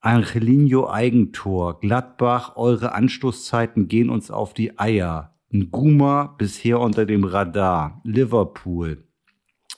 [0.00, 1.80] Angelino Eigentor.
[1.80, 5.34] Gladbach, eure Anstoßzeiten gehen uns auf die Eier.
[5.52, 8.00] Nguma bisher unter dem Radar.
[8.04, 9.04] Liverpool.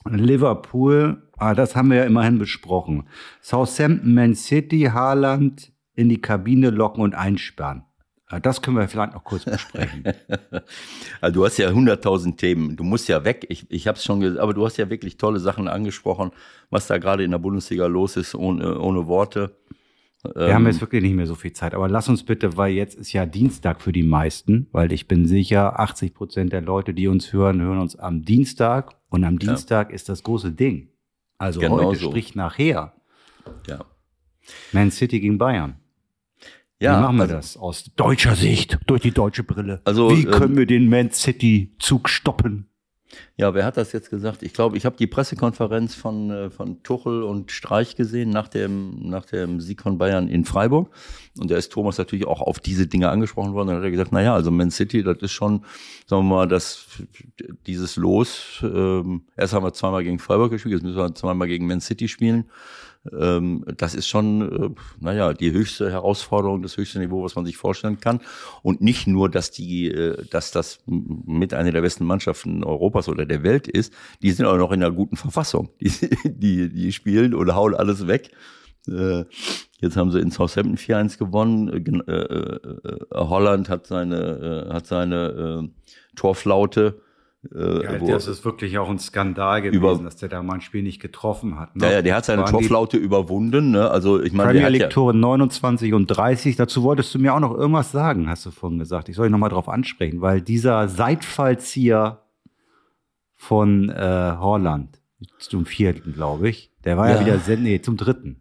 [0.08, 3.08] Liverpool, ah, das haben wir ja immerhin besprochen.
[3.40, 7.84] Southampton, Man City, Haaland in die Kabine locken und einsperren.
[8.26, 10.04] Ah, Das können wir vielleicht noch kurz besprechen.
[11.20, 12.76] Also du hast ja 100.000 Themen.
[12.76, 13.46] Du musst ja weg.
[13.48, 16.30] Ich, ich habe es schon gesagt, aber du hast ja wirklich tolle Sachen angesprochen,
[16.70, 19.56] was da gerade in der Bundesliga los ist, ohne, ohne Worte.
[20.22, 22.94] Wir haben jetzt wirklich nicht mehr so viel Zeit, aber lass uns bitte, weil jetzt
[22.94, 27.08] ist ja Dienstag für die meisten, weil ich bin sicher, 80 Prozent der Leute, die
[27.08, 30.88] uns hören, hören uns am Dienstag und am Dienstag ist das große Ding.
[31.38, 32.10] Also Genau heute, so.
[32.10, 32.92] sprich nachher.
[33.66, 33.84] Ja.
[34.72, 35.76] Man City gegen Bayern.
[36.80, 39.80] Ja, Wie machen wir also- das aus deutscher Sicht, durch die deutsche Brille?
[39.84, 42.69] Also, Wie ähm, können wir den Man City Zug stoppen?
[43.36, 44.42] Ja, wer hat das jetzt gesagt?
[44.42, 49.08] Ich glaube, ich habe die Pressekonferenz von, äh, von Tuchel und Streich gesehen nach dem,
[49.08, 50.90] nach dem Sieg von Bayern in Freiburg.
[51.38, 53.68] Und da ist Thomas natürlich auch auf diese Dinge angesprochen worden.
[53.68, 55.64] Dann hat er gesagt, na ja, also Man City, das ist schon,
[56.06, 56.86] sagen wir mal, das,
[57.66, 58.60] dieses Los.
[58.62, 62.08] Ähm, erst haben wir zweimal gegen Freiburg gespielt, jetzt müssen wir zweimal gegen Man City
[62.08, 62.44] spielen.
[63.18, 67.56] Ähm, das ist schon, äh, naja, die höchste Herausforderung, das höchste Niveau, was man sich
[67.56, 68.20] vorstellen kann.
[68.62, 73.24] Und nicht nur, dass die, äh, dass das mit einer der besten Mannschaften Europas oder
[73.24, 73.92] der Welt ist,
[74.22, 75.70] die sind auch noch in einer guten Verfassung.
[75.80, 75.90] Die,
[76.24, 78.30] die, die spielen und hauen alles weg.
[78.86, 79.24] Äh,
[79.80, 81.68] Jetzt haben sie in Southampton 4-1 gewonnen.
[82.06, 85.70] Äh, äh, Holland hat seine, hat seine
[86.16, 87.00] Torflaute.
[87.42, 90.82] Äh, wo- ist wirklich auch ein Skandal gewesen, Über- dass der da mal ein Spiel
[90.82, 91.74] nicht getroffen hat.
[91.74, 91.86] ne?
[91.86, 93.70] ja, ja, der hat seine Torflaute überwunden.
[93.70, 93.90] Ne?
[93.90, 96.56] Also ich meine, Premier League ja, Tore 29 und 30.
[96.56, 99.08] Dazu wolltest du mir auch noch irgendwas sagen, hast du vorhin gesagt.
[99.08, 102.24] Ich soll dich noch mal drauf ansprechen, weil dieser Seitfallzieher
[103.36, 105.00] von äh, Holland
[105.38, 107.46] zum vierten, glaube ich, der war ja, Ja.
[107.46, 108.39] wieder nee, zum dritten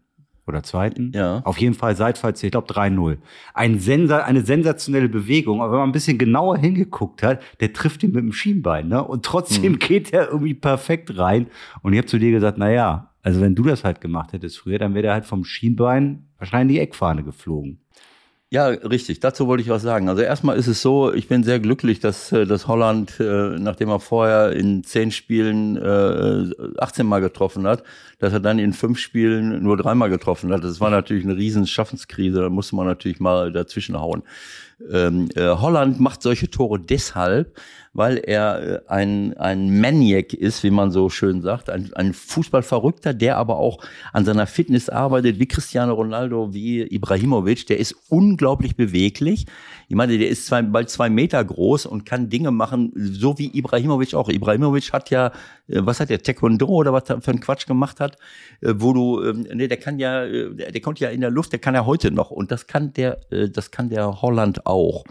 [0.50, 1.12] oder zweiten.
[1.16, 1.42] Ja.
[1.46, 3.18] Auf jeden Fall Seitfallzieher, ich glaube 3-0.
[3.54, 8.04] Ein Sensa eine sensationelle Bewegung, aber wenn man ein bisschen genauer hingeguckt hat, der trifft
[8.04, 9.04] ihn mit dem Schienbein, ne?
[9.04, 9.80] Und trotzdem Hm.
[9.80, 11.48] geht er irgendwie perfekt rein.
[11.82, 14.58] Und ich habe zu dir gesagt, na ja, also wenn du das halt gemacht hättest
[14.60, 17.80] früher, dann wäre der halt vom Schienbein wahrscheinlich in die Eckfahne geflogen.
[18.52, 19.20] Ja, richtig.
[19.20, 20.10] Dazu wollte ich was sagen.
[20.10, 23.90] Also erstmal ist es so, ich bin sehr glücklich, dass, äh, dass Holland, äh, nachdem
[23.90, 27.84] er vorher in zehn Spielen äh, 18 Mal getroffen hat,
[28.18, 30.64] dass er dann in fünf Spielen nur dreimal getroffen hat.
[30.64, 32.42] Das war natürlich eine riesen Schaffenskrise.
[32.42, 34.24] Da musste man natürlich mal dazwischen hauen.
[34.92, 37.60] Ähm, äh, Holland macht solche Tore deshalb,
[37.94, 43.14] weil er äh, ein, ein Maniac ist, wie man so schön sagt, ein, ein Fußballverrückter,
[43.14, 43.80] der aber auch
[44.14, 47.68] an seiner Fitness arbeitet, wie Cristiano Ronaldo, wie Ibrahimovic.
[47.68, 49.46] Der ist unglaublich beweglich.
[49.88, 53.58] Ich meine, der ist zwei, bald zwei Meter groß und kann Dinge machen, so wie
[53.58, 54.30] Ibrahimovic auch.
[54.30, 55.28] Ibrahimovic hat ja,
[55.68, 58.18] äh, was hat der, Taekwondo oder was für einen Quatsch gemacht hat,
[58.62, 61.52] äh, wo du, ähm, nee, der kann ja, der der konnte ja in der Luft,
[61.52, 65.04] der kann ja heute noch und das kann der, das kann der Holland auch.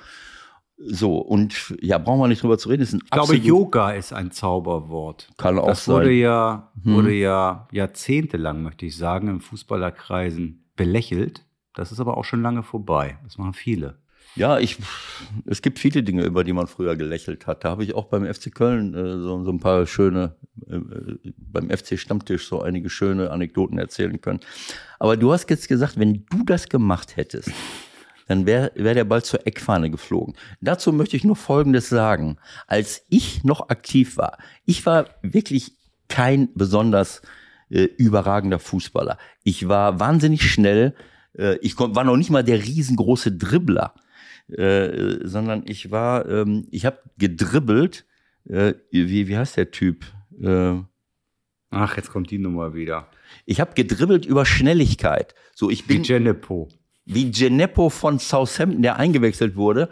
[0.81, 2.83] So, und ja, brauchen wir nicht drüber zu reden.
[2.83, 5.29] Ist ein Ich glaube, Yoga ist ein Zauberwort.
[5.37, 6.15] Kann auch das wurde sein.
[6.15, 6.21] Hm.
[6.21, 11.45] ja, wurde ja jahrzehntelang, möchte ich sagen, in Fußballerkreisen belächelt.
[11.75, 13.19] Das ist aber auch schon lange vorbei.
[13.25, 13.99] Das machen viele.
[14.37, 14.77] Ja, ich,
[15.47, 17.65] es gibt viele Dinge, über die man früher gelächelt hat.
[17.65, 20.37] Da habe ich auch beim FC Köln äh, so, so ein paar schöne
[20.69, 20.79] äh,
[21.37, 24.41] beim FC Stammtisch so einige schöne Anekdoten erzählen können.
[25.01, 27.51] Aber du hast jetzt gesagt, wenn du das gemacht hättest,
[28.29, 30.35] dann wäre wär der Ball zur Eckfahne geflogen.
[30.61, 32.37] Dazu möchte ich nur Folgendes sagen.
[32.67, 35.73] Als ich noch aktiv war, ich war wirklich
[36.09, 37.23] kein besonders
[37.71, 39.19] äh, überragender Fußballer.
[39.43, 40.95] Ich war wahnsinnig schnell.
[41.37, 43.95] Äh, ich war noch nicht mal der riesengroße Dribbler,
[44.49, 48.07] äh, sondern ich war, ähm, ich habe gedribbelt.
[48.49, 50.07] Äh, wie, wie heißt der Typ?
[50.41, 50.77] Äh,
[51.71, 53.11] Ach, jetzt kommt die Nummer wieder.
[53.45, 55.35] ich habe gedribbelt über Schnelligkeit.
[55.55, 56.69] So, ich Wie bin Genepo.
[57.09, 59.89] Wie Geneppo von Southampton, der eingewechselt wurde.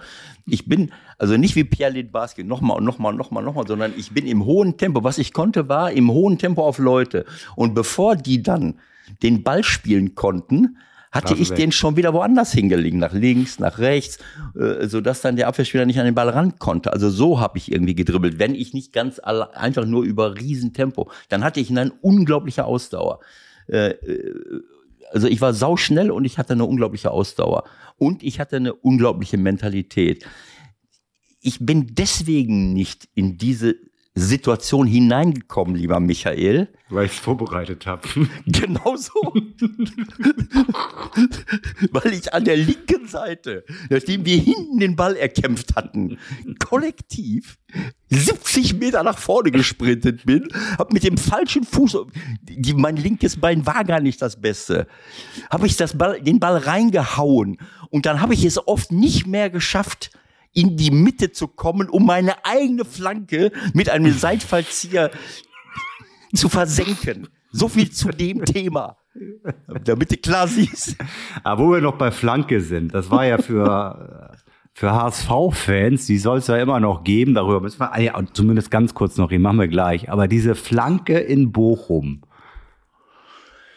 [0.46, 4.12] Ich bin, also nicht wie Pierre Lidbarski, nochmal und nochmal und nochmal, nochmal, sondern ich
[4.12, 5.02] bin im hohen Tempo.
[5.02, 7.24] Was ich konnte, war im hohen Tempo auf Leute.
[7.56, 8.74] Und bevor die dann
[9.22, 10.76] den Ball spielen konnten,
[11.10, 14.18] hatte ich den schon wieder woanders hingelegt, nach links, nach rechts,
[14.54, 16.92] äh, sodass dann der Abwehrspieler nicht an den Ball ran konnte.
[16.92, 21.10] Also so habe ich irgendwie gedribbelt, wenn ich nicht ganz alle, einfach nur über Riesentempo.
[21.30, 23.20] Dann hatte ich eine unglaubliche Ausdauer.
[23.68, 24.34] Äh, äh,
[25.12, 27.64] also ich war sauschnell und ich hatte eine unglaubliche Ausdauer.
[27.96, 30.26] Und ich hatte eine unglaubliche Mentalität.
[31.40, 33.76] Ich bin deswegen nicht in diese
[34.18, 36.68] Situation hineingekommen, lieber Michael.
[36.88, 38.08] Weil ich es vorbereitet habe.
[38.46, 39.12] Genau so.
[41.90, 46.18] Weil ich an der linken Seite, nachdem wir hinten den Ball erkämpft hatten,
[46.58, 47.58] kollektiv
[48.08, 50.48] 70 Meter nach vorne gesprintet bin,
[50.78, 51.98] hab mit dem falschen Fuß,
[52.42, 54.86] die, mein linkes Bein war gar nicht das Beste,
[55.50, 57.58] habe ich das Ball, den Ball reingehauen
[57.90, 60.10] und dann habe ich es oft nicht mehr geschafft,
[60.52, 65.10] in die Mitte zu kommen, um meine eigene Flanke mit einem Seitfallzieher
[66.34, 67.28] zu versenken.
[67.52, 68.96] So viel zu dem Thema.
[69.84, 70.96] Damit du klar siehst.
[71.42, 74.35] Aber wo wir noch bei Flanke sind, das war ja für,
[74.76, 78.70] für HSV-Fans, die soll es ja immer noch geben, darüber müssen wir, ah ja, zumindest
[78.70, 80.10] ganz kurz noch reden, machen wir gleich.
[80.10, 82.20] Aber diese Flanke in Bochum,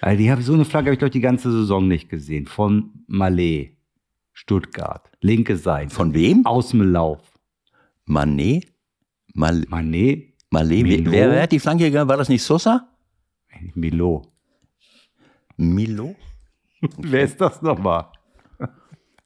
[0.01, 2.47] also die habe so eine Flanke habe ich glaube die ganze Saison nicht gesehen.
[2.47, 3.77] Von Malé,
[4.33, 5.95] Stuttgart, linke Seite.
[5.95, 6.45] Von wem?
[6.45, 7.39] Aus dem Lauf.
[8.03, 8.67] Manet?
[9.33, 10.83] Mal, Mané, Malé?
[10.83, 11.11] Milo?
[11.11, 12.09] Wer, wer hat die Flanke gegangen?
[12.09, 12.89] War das nicht Sosa?
[13.73, 14.23] Milo.
[15.55, 16.13] Milo?
[16.97, 18.07] Wer ist das nochmal?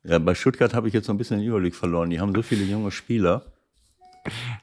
[0.03, 2.09] Ja, bei Stuttgart habe ich jetzt so ein bisschen den Überblick verloren.
[2.09, 3.45] Die haben so viele junge Spieler.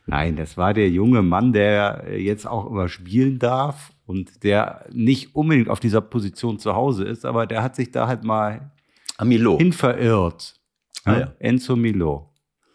[0.06, 5.34] Nein, das war der junge Mann, der jetzt auch immer spielen darf und der nicht
[5.34, 8.70] unbedingt auf dieser Position zu Hause ist, aber der hat sich da halt mal
[9.18, 9.58] Ah, Milo.
[9.58, 10.58] hin verirrt.
[11.04, 11.20] Ah, Ne?
[11.20, 11.32] ja.
[11.38, 12.32] Enzo Milo.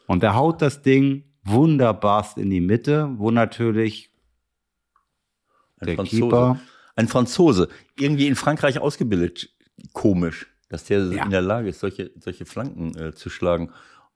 [0.07, 4.11] Und der haut das Ding wunderbarst in die Mitte, wo natürlich
[5.79, 6.21] Ein der Franzose.
[6.21, 6.59] Keeper
[6.95, 7.69] Ein Franzose.
[7.99, 9.49] Irgendwie in Frankreich ausgebildet.
[9.93, 11.23] Komisch, dass der Ja.
[11.23, 13.71] in der Lage ist, solche, solche Flanken äh, zu schlagen.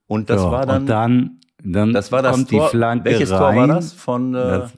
[0.07, 2.65] Und das ja, war dann, und dann, dann das war das kommt Tor.
[2.65, 3.39] die Flanke Welches rein.
[3.39, 3.93] Tor war das?
[3.93, 4.73] Von, äh, Das,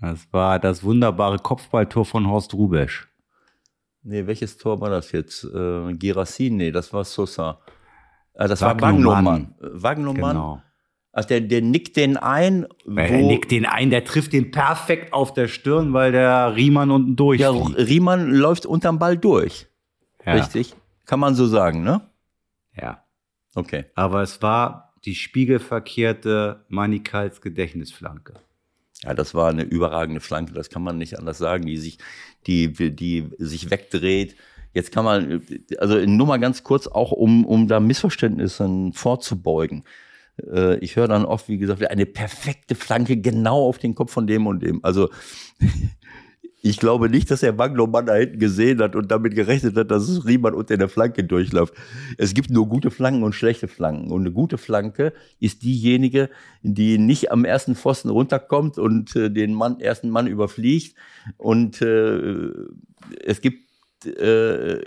[0.00, 3.08] das war das wunderbare Kopfballtor von Horst Rubesch.
[4.02, 5.44] Nee, welches Tor war das jetzt?
[5.44, 6.56] Äh, Girassin?
[6.56, 7.58] Nee, das war Sosa.
[8.34, 9.54] Ah, das war Wagnumann.
[9.60, 10.32] Wagnumann.
[10.36, 10.62] Genau.
[11.12, 15.14] Also der, der nickt den ein, wo Er nickt den ein, der trifft den perfekt
[15.14, 17.78] auf der Stirn, weil der Riemann unten ja, durchfliegt.
[17.88, 19.66] Riemann läuft unterm Ball durch.
[20.26, 20.76] Ja, Richtig?
[21.06, 22.02] Kann man so sagen, ne?
[22.76, 23.02] ja.
[23.54, 23.86] Okay.
[23.94, 28.34] Aber es war die spiegelverkehrte Manikals Gedächtnisflanke.
[29.02, 31.98] Ja, das war eine überragende Flanke, das kann man nicht anders sagen, die sich,
[32.46, 34.36] die, die sich wegdreht.
[34.74, 35.42] Jetzt kann man,
[35.78, 39.84] also nur mal ganz kurz, auch um, um da Missverständnissen vorzubeugen.
[40.42, 44.26] Äh, Ich höre dann oft, wie gesagt, eine perfekte Flanke genau auf den Kopf von
[44.26, 44.84] dem und dem.
[44.84, 45.08] Also
[46.68, 50.08] ich glaube nicht, dass der Wagnermann da hinten gesehen hat und damit gerechnet hat, dass
[50.08, 51.74] es Riemann unter der Flanke durchläuft.
[52.18, 54.10] Es gibt nur gute Flanken und schlechte Flanken.
[54.10, 56.28] Und eine gute Flanke ist diejenige,
[56.62, 60.96] die nicht am ersten Pfosten runterkommt und äh, den Mann, ersten Mann überfliegt.
[61.36, 62.50] Und äh,
[63.24, 63.66] es gibt
[64.04, 64.80] äh,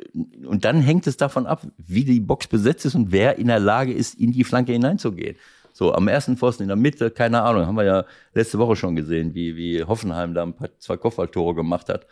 [0.46, 3.60] und dann hängt es davon ab, wie die Box besetzt ist und wer in der
[3.60, 5.36] Lage ist, in die Flanke hineinzugehen.
[5.80, 8.04] So, am ersten Pfosten in der Mitte, keine Ahnung, haben wir ja
[8.34, 12.06] letzte Woche schon gesehen, wie, wie Hoffenheim da ein paar, zwei Kopfballtore gemacht hat,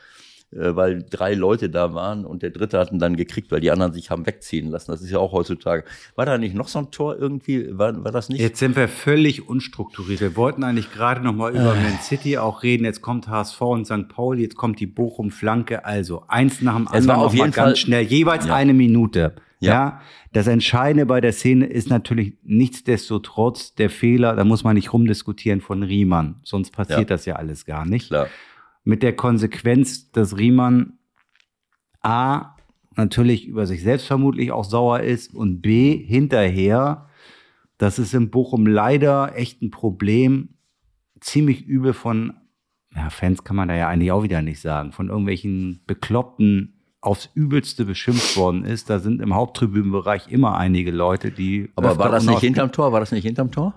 [0.53, 3.91] äh, weil drei Leute da waren und der dritte hatten dann gekriegt, weil die anderen
[3.91, 4.91] sich haben wegziehen lassen.
[4.91, 5.84] Das ist ja auch heutzutage.
[6.15, 7.78] War da nicht noch so ein Tor irgendwie?
[7.78, 8.39] War, war das nicht?
[8.39, 10.22] Jetzt sind wir völlig unstrukturiert.
[10.22, 11.82] Wir wollten eigentlich gerade noch mal über Äh.
[11.84, 12.86] Man City auch reden.
[12.86, 14.07] Jetzt kommt HSV und St.
[14.07, 15.84] Pauli, jetzt kommt die Bochum-Flanke.
[15.84, 18.55] Also eins nach dem Es anderen war auf jeden ganz Fall- schnell, jeweils Ja.
[18.55, 19.34] eine Minute.
[19.60, 19.72] Ja.
[19.72, 20.01] Ja.
[20.34, 25.62] das Entscheidende bei der Szene ist natürlich nichtsdestotrotz der Fehler, da muss man nicht rumdiskutieren
[25.62, 27.05] von Riemann, sonst passiert Ja.
[27.05, 28.08] das ja alles gar nicht.
[28.10, 28.28] Klar.
[28.84, 30.93] Mit der Konsequenz, dass Riemann
[32.01, 32.55] A
[32.95, 37.10] natürlich über sich selbst vermutlich auch sauer ist und B hinterher,
[37.78, 40.49] das ist in Bochum leider echt ein Problem,
[41.20, 42.34] ziemlich übel von
[42.95, 47.30] ja, Fans kann man da ja eigentlich auch wieder nicht sagen, von irgendwelchen Bekloppten aufs
[47.34, 48.89] Übelste beschimpft worden ist.
[48.89, 51.70] Da sind im Haupttribünenbereich immer einige Leute, die.
[51.76, 52.91] Aber war das nicht hinterm Tor?
[52.91, 53.74] War das nicht hinterm Tor?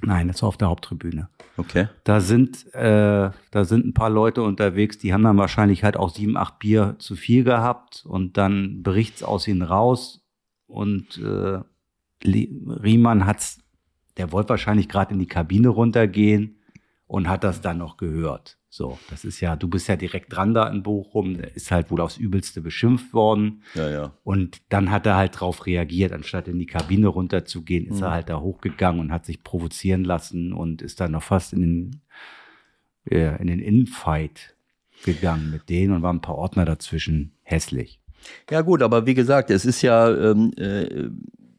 [0.00, 1.28] Nein, das war auf der Haupttribüne.
[1.56, 1.88] Okay.
[2.04, 6.10] Da sind, äh, da sind ein paar Leute unterwegs, die haben dann wahrscheinlich halt auch
[6.10, 10.24] sieben, acht Bier zu viel gehabt und dann bericht's aus ihnen raus
[10.68, 11.58] und äh,
[12.24, 13.58] Riemann hat's,
[14.18, 16.57] der wollte wahrscheinlich gerade in die Kabine runtergehen
[17.08, 18.58] und hat das dann noch gehört.
[18.70, 22.02] So, das ist ja, du bist ja direkt dran da in Bochum, ist halt wohl
[22.02, 23.62] aufs Übelste beschimpft worden.
[23.74, 24.12] Ja, ja.
[24.24, 28.04] Und dann hat er halt drauf reagiert, anstatt in die Kabine runterzugehen, ist mhm.
[28.04, 31.60] er halt da hochgegangen und hat sich provozieren lassen und ist dann noch fast in
[31.62, 32.02] den,
[33.10, 34.54] äh, in den Infight
[35.04, 38.00] gegangen mit denen und waren ein paar Ordner dazwischen hässlich.
[38.50, 41.08] Ja, gut, aber wie gesagt, es ist ja, ähm, äh,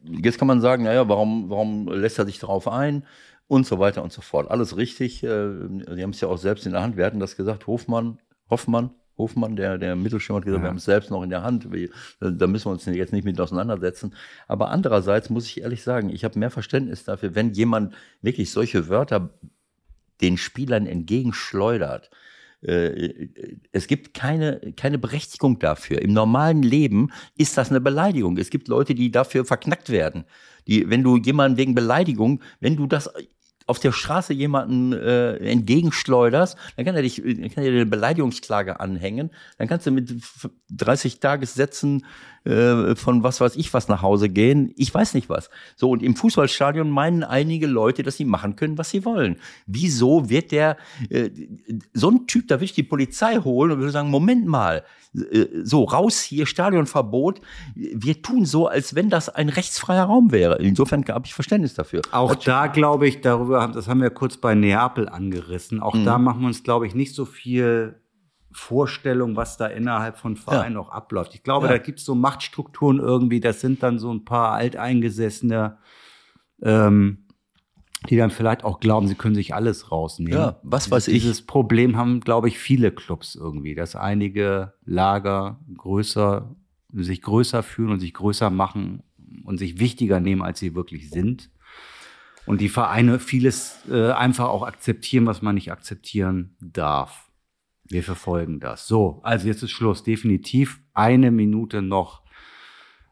[0.04, 3.04] jetzt kann man sagen, naja, warum, warum lässt er sich darauf ein?
[3.50, 4.48] Und so weiter und so fort.
[4.48, 5.24] Alles richtig.
[5.24, 5.50] Äh,
[5.94, 6.96] Sie haben es ja auch selbst in der Hand.
[6.96, 10.64] Wir hatten das gesagt, Hofmann, Hoffmann, Hofmann, der, der Mittelschirm hat gesagt, ja.
[10.66, 11.68] wir haben es selbst noch in der Hand.
[12.20, 14.14] Da müssen wir uns jetzt nicht mit auseinandersetzen.
[14.46, 17.92] Aber andererseits muss ich ehrlich sagen, ich habe mehr Verständnis dafür, wenn jemand
[18.22, 19.30] wirklich solche Wörter
[20.20, 22.08] den Spielern entgegenschleudert.
[22.62, 23.30] Äh,
[23.72, 26.02] es gibt keine, keine Berechtigung dafür.
[26.02, 28.38] Im normalen Leben ist das eine Beleidigung.
[28.38, 30.24] Es gibt Leute, die dafür verknackt werden.
[30.68, 33.10] Die, wenn du jemanden wegen Beleidigung, wenn du das
[33.70, 37.86] auf der Straße jemanden äh, entgegenschleuderst, dann kann er dich, dann kann er dir eine
[37.86, 40.12] Beleidigungsklage anhängen, dann kannst du mit
[40.70, 42.04] 30 Tagessätzen
[42.44, 45.50] äh, von was weiß ich was nach Hause gehen, ich weiß nicht was.
[45.76, 49.36] So, und im Fußballstadion meinen einige Leute, dass sie machen können, was sie wollen.
[49.66, 50.76] Wieso wird der,
[51.10, 51.30] äh,
[51.92, 54.84] so ein Typ, da will ich die Polizei holen und würde sagen, Moment mal,
[55.14, 57.40] äh, so raus hier, Stadionverbot.
[57.74, 60.58] Wir tun so, als wenn das ein rechtsfreier Raum wäre.
[60.62, 62.02] Insofern habe ich Verständnis dafür.
[62.12, 65.80] Auch da glaube ich, darüber, das haben wir kurz bei Neapel angerissen.
[65.80, 66.04] Auch mhm.
[66.04, 67.99] da machen wir uns, glaube ich, nicht so viel
[68.52, 70.80] Vorstellung, was da innerhalb von Vereinen ja.
[70.80, 71.34] auch abläuft.
[71.34, 71.72] Ich glaube, ja.
[71.72, 75.78] da gibt es so Machtstrukturen irgendwie, das sind dann so ein paar alteingesessene
[76.62, 77.18] ähm,
[78.08, 80.32] die dann vielleicht auch glauben, sie können sich alles rausnehmen.
[80.32, 81.22] Ja, was weiß ich.
[81.22, 86.56] Dieses Problem haben, glaube ich, viele Clubs irgendwie, dass einige Lager größer,
[86.92, 89.02] sich größer fühlen und sich größer machen
[89.44, 91.50] und sich wichtiger nehmen, als sie wirklich sind.
[92.46, 97.29] Und die Vereine vieles äh, einfach auch akzeptieren, was man nicht akzeptieren darf.
[97.90, 98.86] Wir verfolgen das.
[98.86, 100.04] So, also jetzt ist Schluss.
[100.04, 102.22] Definitiv eine Minute noch.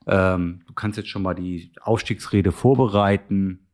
[0.07, 3.67] Ähm, du kannst jetzt schon mal die Aufstiegsrede vorbereiten.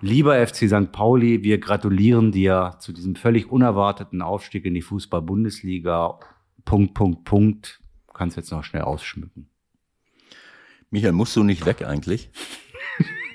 [0.00, 0.92] Lieber FC St.
[0.92, 6.20] Pauli, wir gratulieren dir zu diesem völlig unerwarteten Aufstieg in die Fußball-Bundesliga.
[6.64, 7.80] Punkt, Punkt, Punkt.
[8.06, 9.48] Du kannst jetzt noch schnell ausschmücken.
[10.90, 12.30] Michael, musst du nicht weg eigentlich?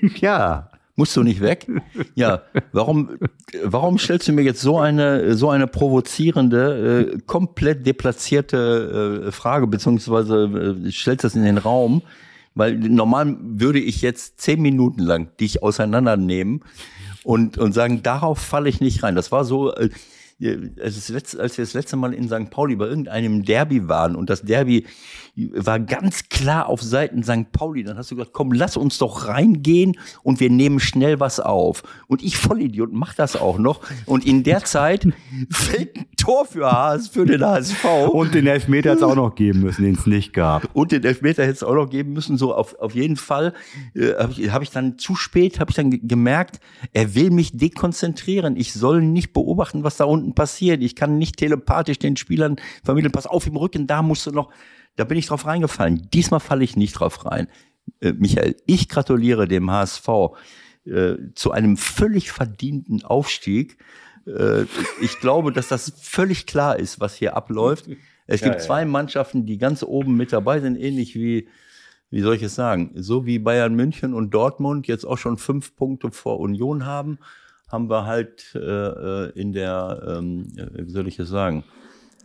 [0.16, 0.70] ja.
[0.96, 1.66] Musst du nicht weg?
[2.14, 2.42] Ja,
[2.72, 3.18] warum,
[3.64, 9.66] warum stellst du mir jetzt so eine, so eine provozierende, äh, komplett deplatzierte äh, Frage,
[9.66, 12.02] beziehungsweise äh, stellst das in den Raum?
[12.54, 16.62] Weil normal würde ich jetzt zehn Minuten lang dich auseinandernehmen
[17.24, 19.16] und, und sagen, darauf falle ich nicht rein.
[19.16, 19.72] Das war so,
[20.40, 22.50] äh, als, wir das letzte Mal in St.
[22.50, 24.84] Pauli bei irgendeinem Derby waren und das Derby
[25.36, 27.50] war ganz klar auf Seiten St.
[27.50, 27.82] Pauli.
[27.82, 31.82] Dann hast du gesagt, komm, lass uns doch reingehen und wir nehmen schnell was auf.
[32.06, 33.80] Und ich Vollidiot mach das auch noch.
[34.06, 35.08] Und in der Zeit
[35.50, 37.84] fällt ein Tor für HS, für den HSV.
[38.12, 40.68] Und den Elfmeter hätte es auch noch geben müssen, den es nicht gab.
[40.72, 42.36] Und den Elfmeter hätte es auch noch geben müssen.
[42.36, 43.54] So auf, auf jeden Fall
[43.94, 46.60] äh, habe ich, hab ich dann zu spät, habe ich dann gemerkt,
[46.92, 48.56] er will mich dekonzentrieren.
[48.56, 50.82] Ich soll nicht beobachten, was da unten passiert.
[50.82, 54.50] Ich kann nicht telepathisch den Spielern vermitteln, pass auf im Rücken, da musst du noch
[54.96, 56.08] da bin ich drauf reingefallen.
[56.12, 57.48] Diesmal falle ich nicht drauf rein.
[58.00, 60.08] Äh, Michael, ich gratuliere dem HSV
[60.86, 63.78] äh, zu einem völlig verdienten Aufstieg.
[64.26, 64.64] Äh,
[65.00, 67.88] ich glaube, dass das völlig klar ist, was hier abläuft.
[68.26, 68.60] Es gibt ja.
[68.60, 71.48] zwei Mannschaften, die ganz oben mit dabei sind, ähnlich wie,
[72.10, 75.76] wie soll ich es sagen, so wie Bayern München und Dortmund jetzt auch schon fünf
[75.76, 77.18] Punkte vor Union haben,
[77.74, 81.64] haben wir halt äh, äh in der, ähm, wie soll ich es sagen,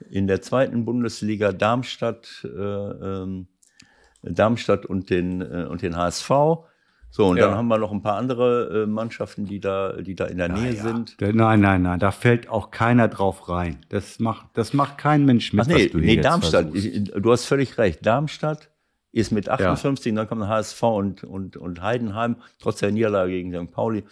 [0.10, 3.48] in der zweiten Bundesliga Darmstadt, äh, ähm,
[4.22, 6.30] Darmstadt und den, äh, und den HSV.
[7.12, 7.48] So, und ja.
[7.48, 10.50] dann haben wir noch ein paar andere äh, Mannschaften, die da, die da in der
[10.50, 10.84] Nähe ja.
[10.84, 11.18] sind.
[11.20, 13.80] Nein, nein, nein, da fällt auch keiner drauf rein.
[13.90, 15.66] Das macht, das macht kein Mensch mit.
[15.66, 18.06] Ach nee, nee Darmstadt, du hast völlig recht.
[18.06, 18.70] Darmstadt
[19.12, 20.18] ist mit 58, ja.
[20.18, 23.74] dann kommt der HSV und, und, und Heidenheim, trotz der Niederlage gegen St.
[23.74, 24.04] Pauli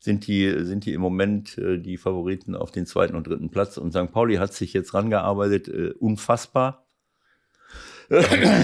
[0.00, 3.76] sind die, sind die im Moment äh, die Favoriten auf den zweiten und dritten Platz.
[3.76, 4.10] Und St.
[4.10, 6.86] Pauli hat sich jetzt rangearbeitet, äh, unfassbar.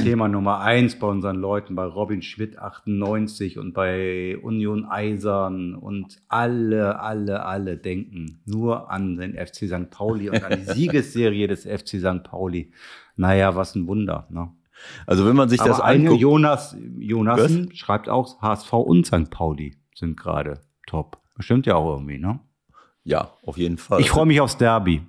[0.02, 6.20] Thema Nummer eins bei unseren Leuten, bei Robin Schmidt 98 und bei Union Eisern und
[6.26, 9.88] alle, alle, alle denken nur an den FC St.
[9.90, 12.24] Pauli und an die Siegesserie des FC St.
[12.24, 12.72] Pauli.
[13.14, 14.26] Naja, was ein Wunder.
[14.30, 14.50] Ne?
[15.06, 19.30] Also wenn man sich Aber das eine anguckt, Jonas, Jonassen schreibt auch, HSV und St.
[19.30, 21.20] Pauli sind gerade top.
[21.36, 22.40] Bestimmt ja auch irgendwie, ne?
[23.06, 24.00] ja, auf jeden Fall.
[24.00, 25.02] Ich freue mich aufs Derby.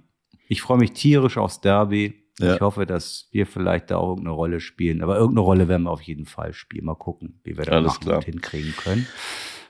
[0.48, 2.24] Ich freue mich tierisch aufs Derby.
[2.40, 2.56] Ja.
[2.56, 5.02] Ich hoffe, dass wir vielleicht da auch irgendeine Rolle spielen.
[5.02, 6.86] Aber irgendeine Rolle werden wir auf jeden Fall spielen.
[6.86, 8.18] Mal gucken, wie wir das Alles machen klar.
[8.18, 9.08] und hinkriegen können.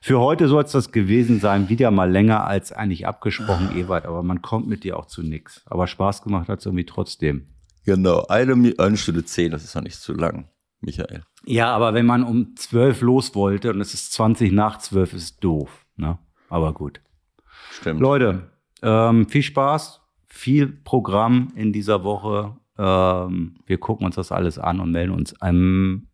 [0.02, 1.70] Für heute soll es das gewesen sein.
[1.70, 4.06] Wieder mal länger als eigentlich abgesprochen, Ewald.
[4.06, 5.64] Aber man kommt mit dir auch zu nix.
[5.66, 7.48] Aber Spaß gemacht hat es irgendwie trotzdem.
[7.86, 10.50] Genau, eine, eine Stunde zehn, das ist noch nicht zu lang,
[10.82, 11.24] Michael.
[11.46, 15.42] Ja, aber wenn man um zwölf los wollte und es ist 20 nach zwölf, ist
[15.42, 15.86] doof.
[15.96, 16.20] Ne?
[16.50, 17.00] Aber gut.
[17.72, 18.00] Stimmt.
[18.02, 18.50] Leute,
[18.82, 22.56] ähm, viel Spaß, viel Programm in dieser Woche.
[22.78, 26.08] Ähm, wir gucken uns das alles an und melden uns am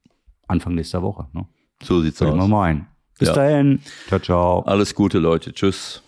[0.47, 1.27] Anfang nächster Woche.
[1.33, 1.45] Ne?
[1.81, 2.49] So sieht's Soll ich mal aus.
[2.49, 2.87] meinen.
[3.19, 3.35] Bis Ja.
[3.35, 3.79] dahin.
[4.07, 4.59] Ciao, ciao.
[4.61, 5.53] Alles Gute, Leute.
[5.53, 6.02] Tschüss.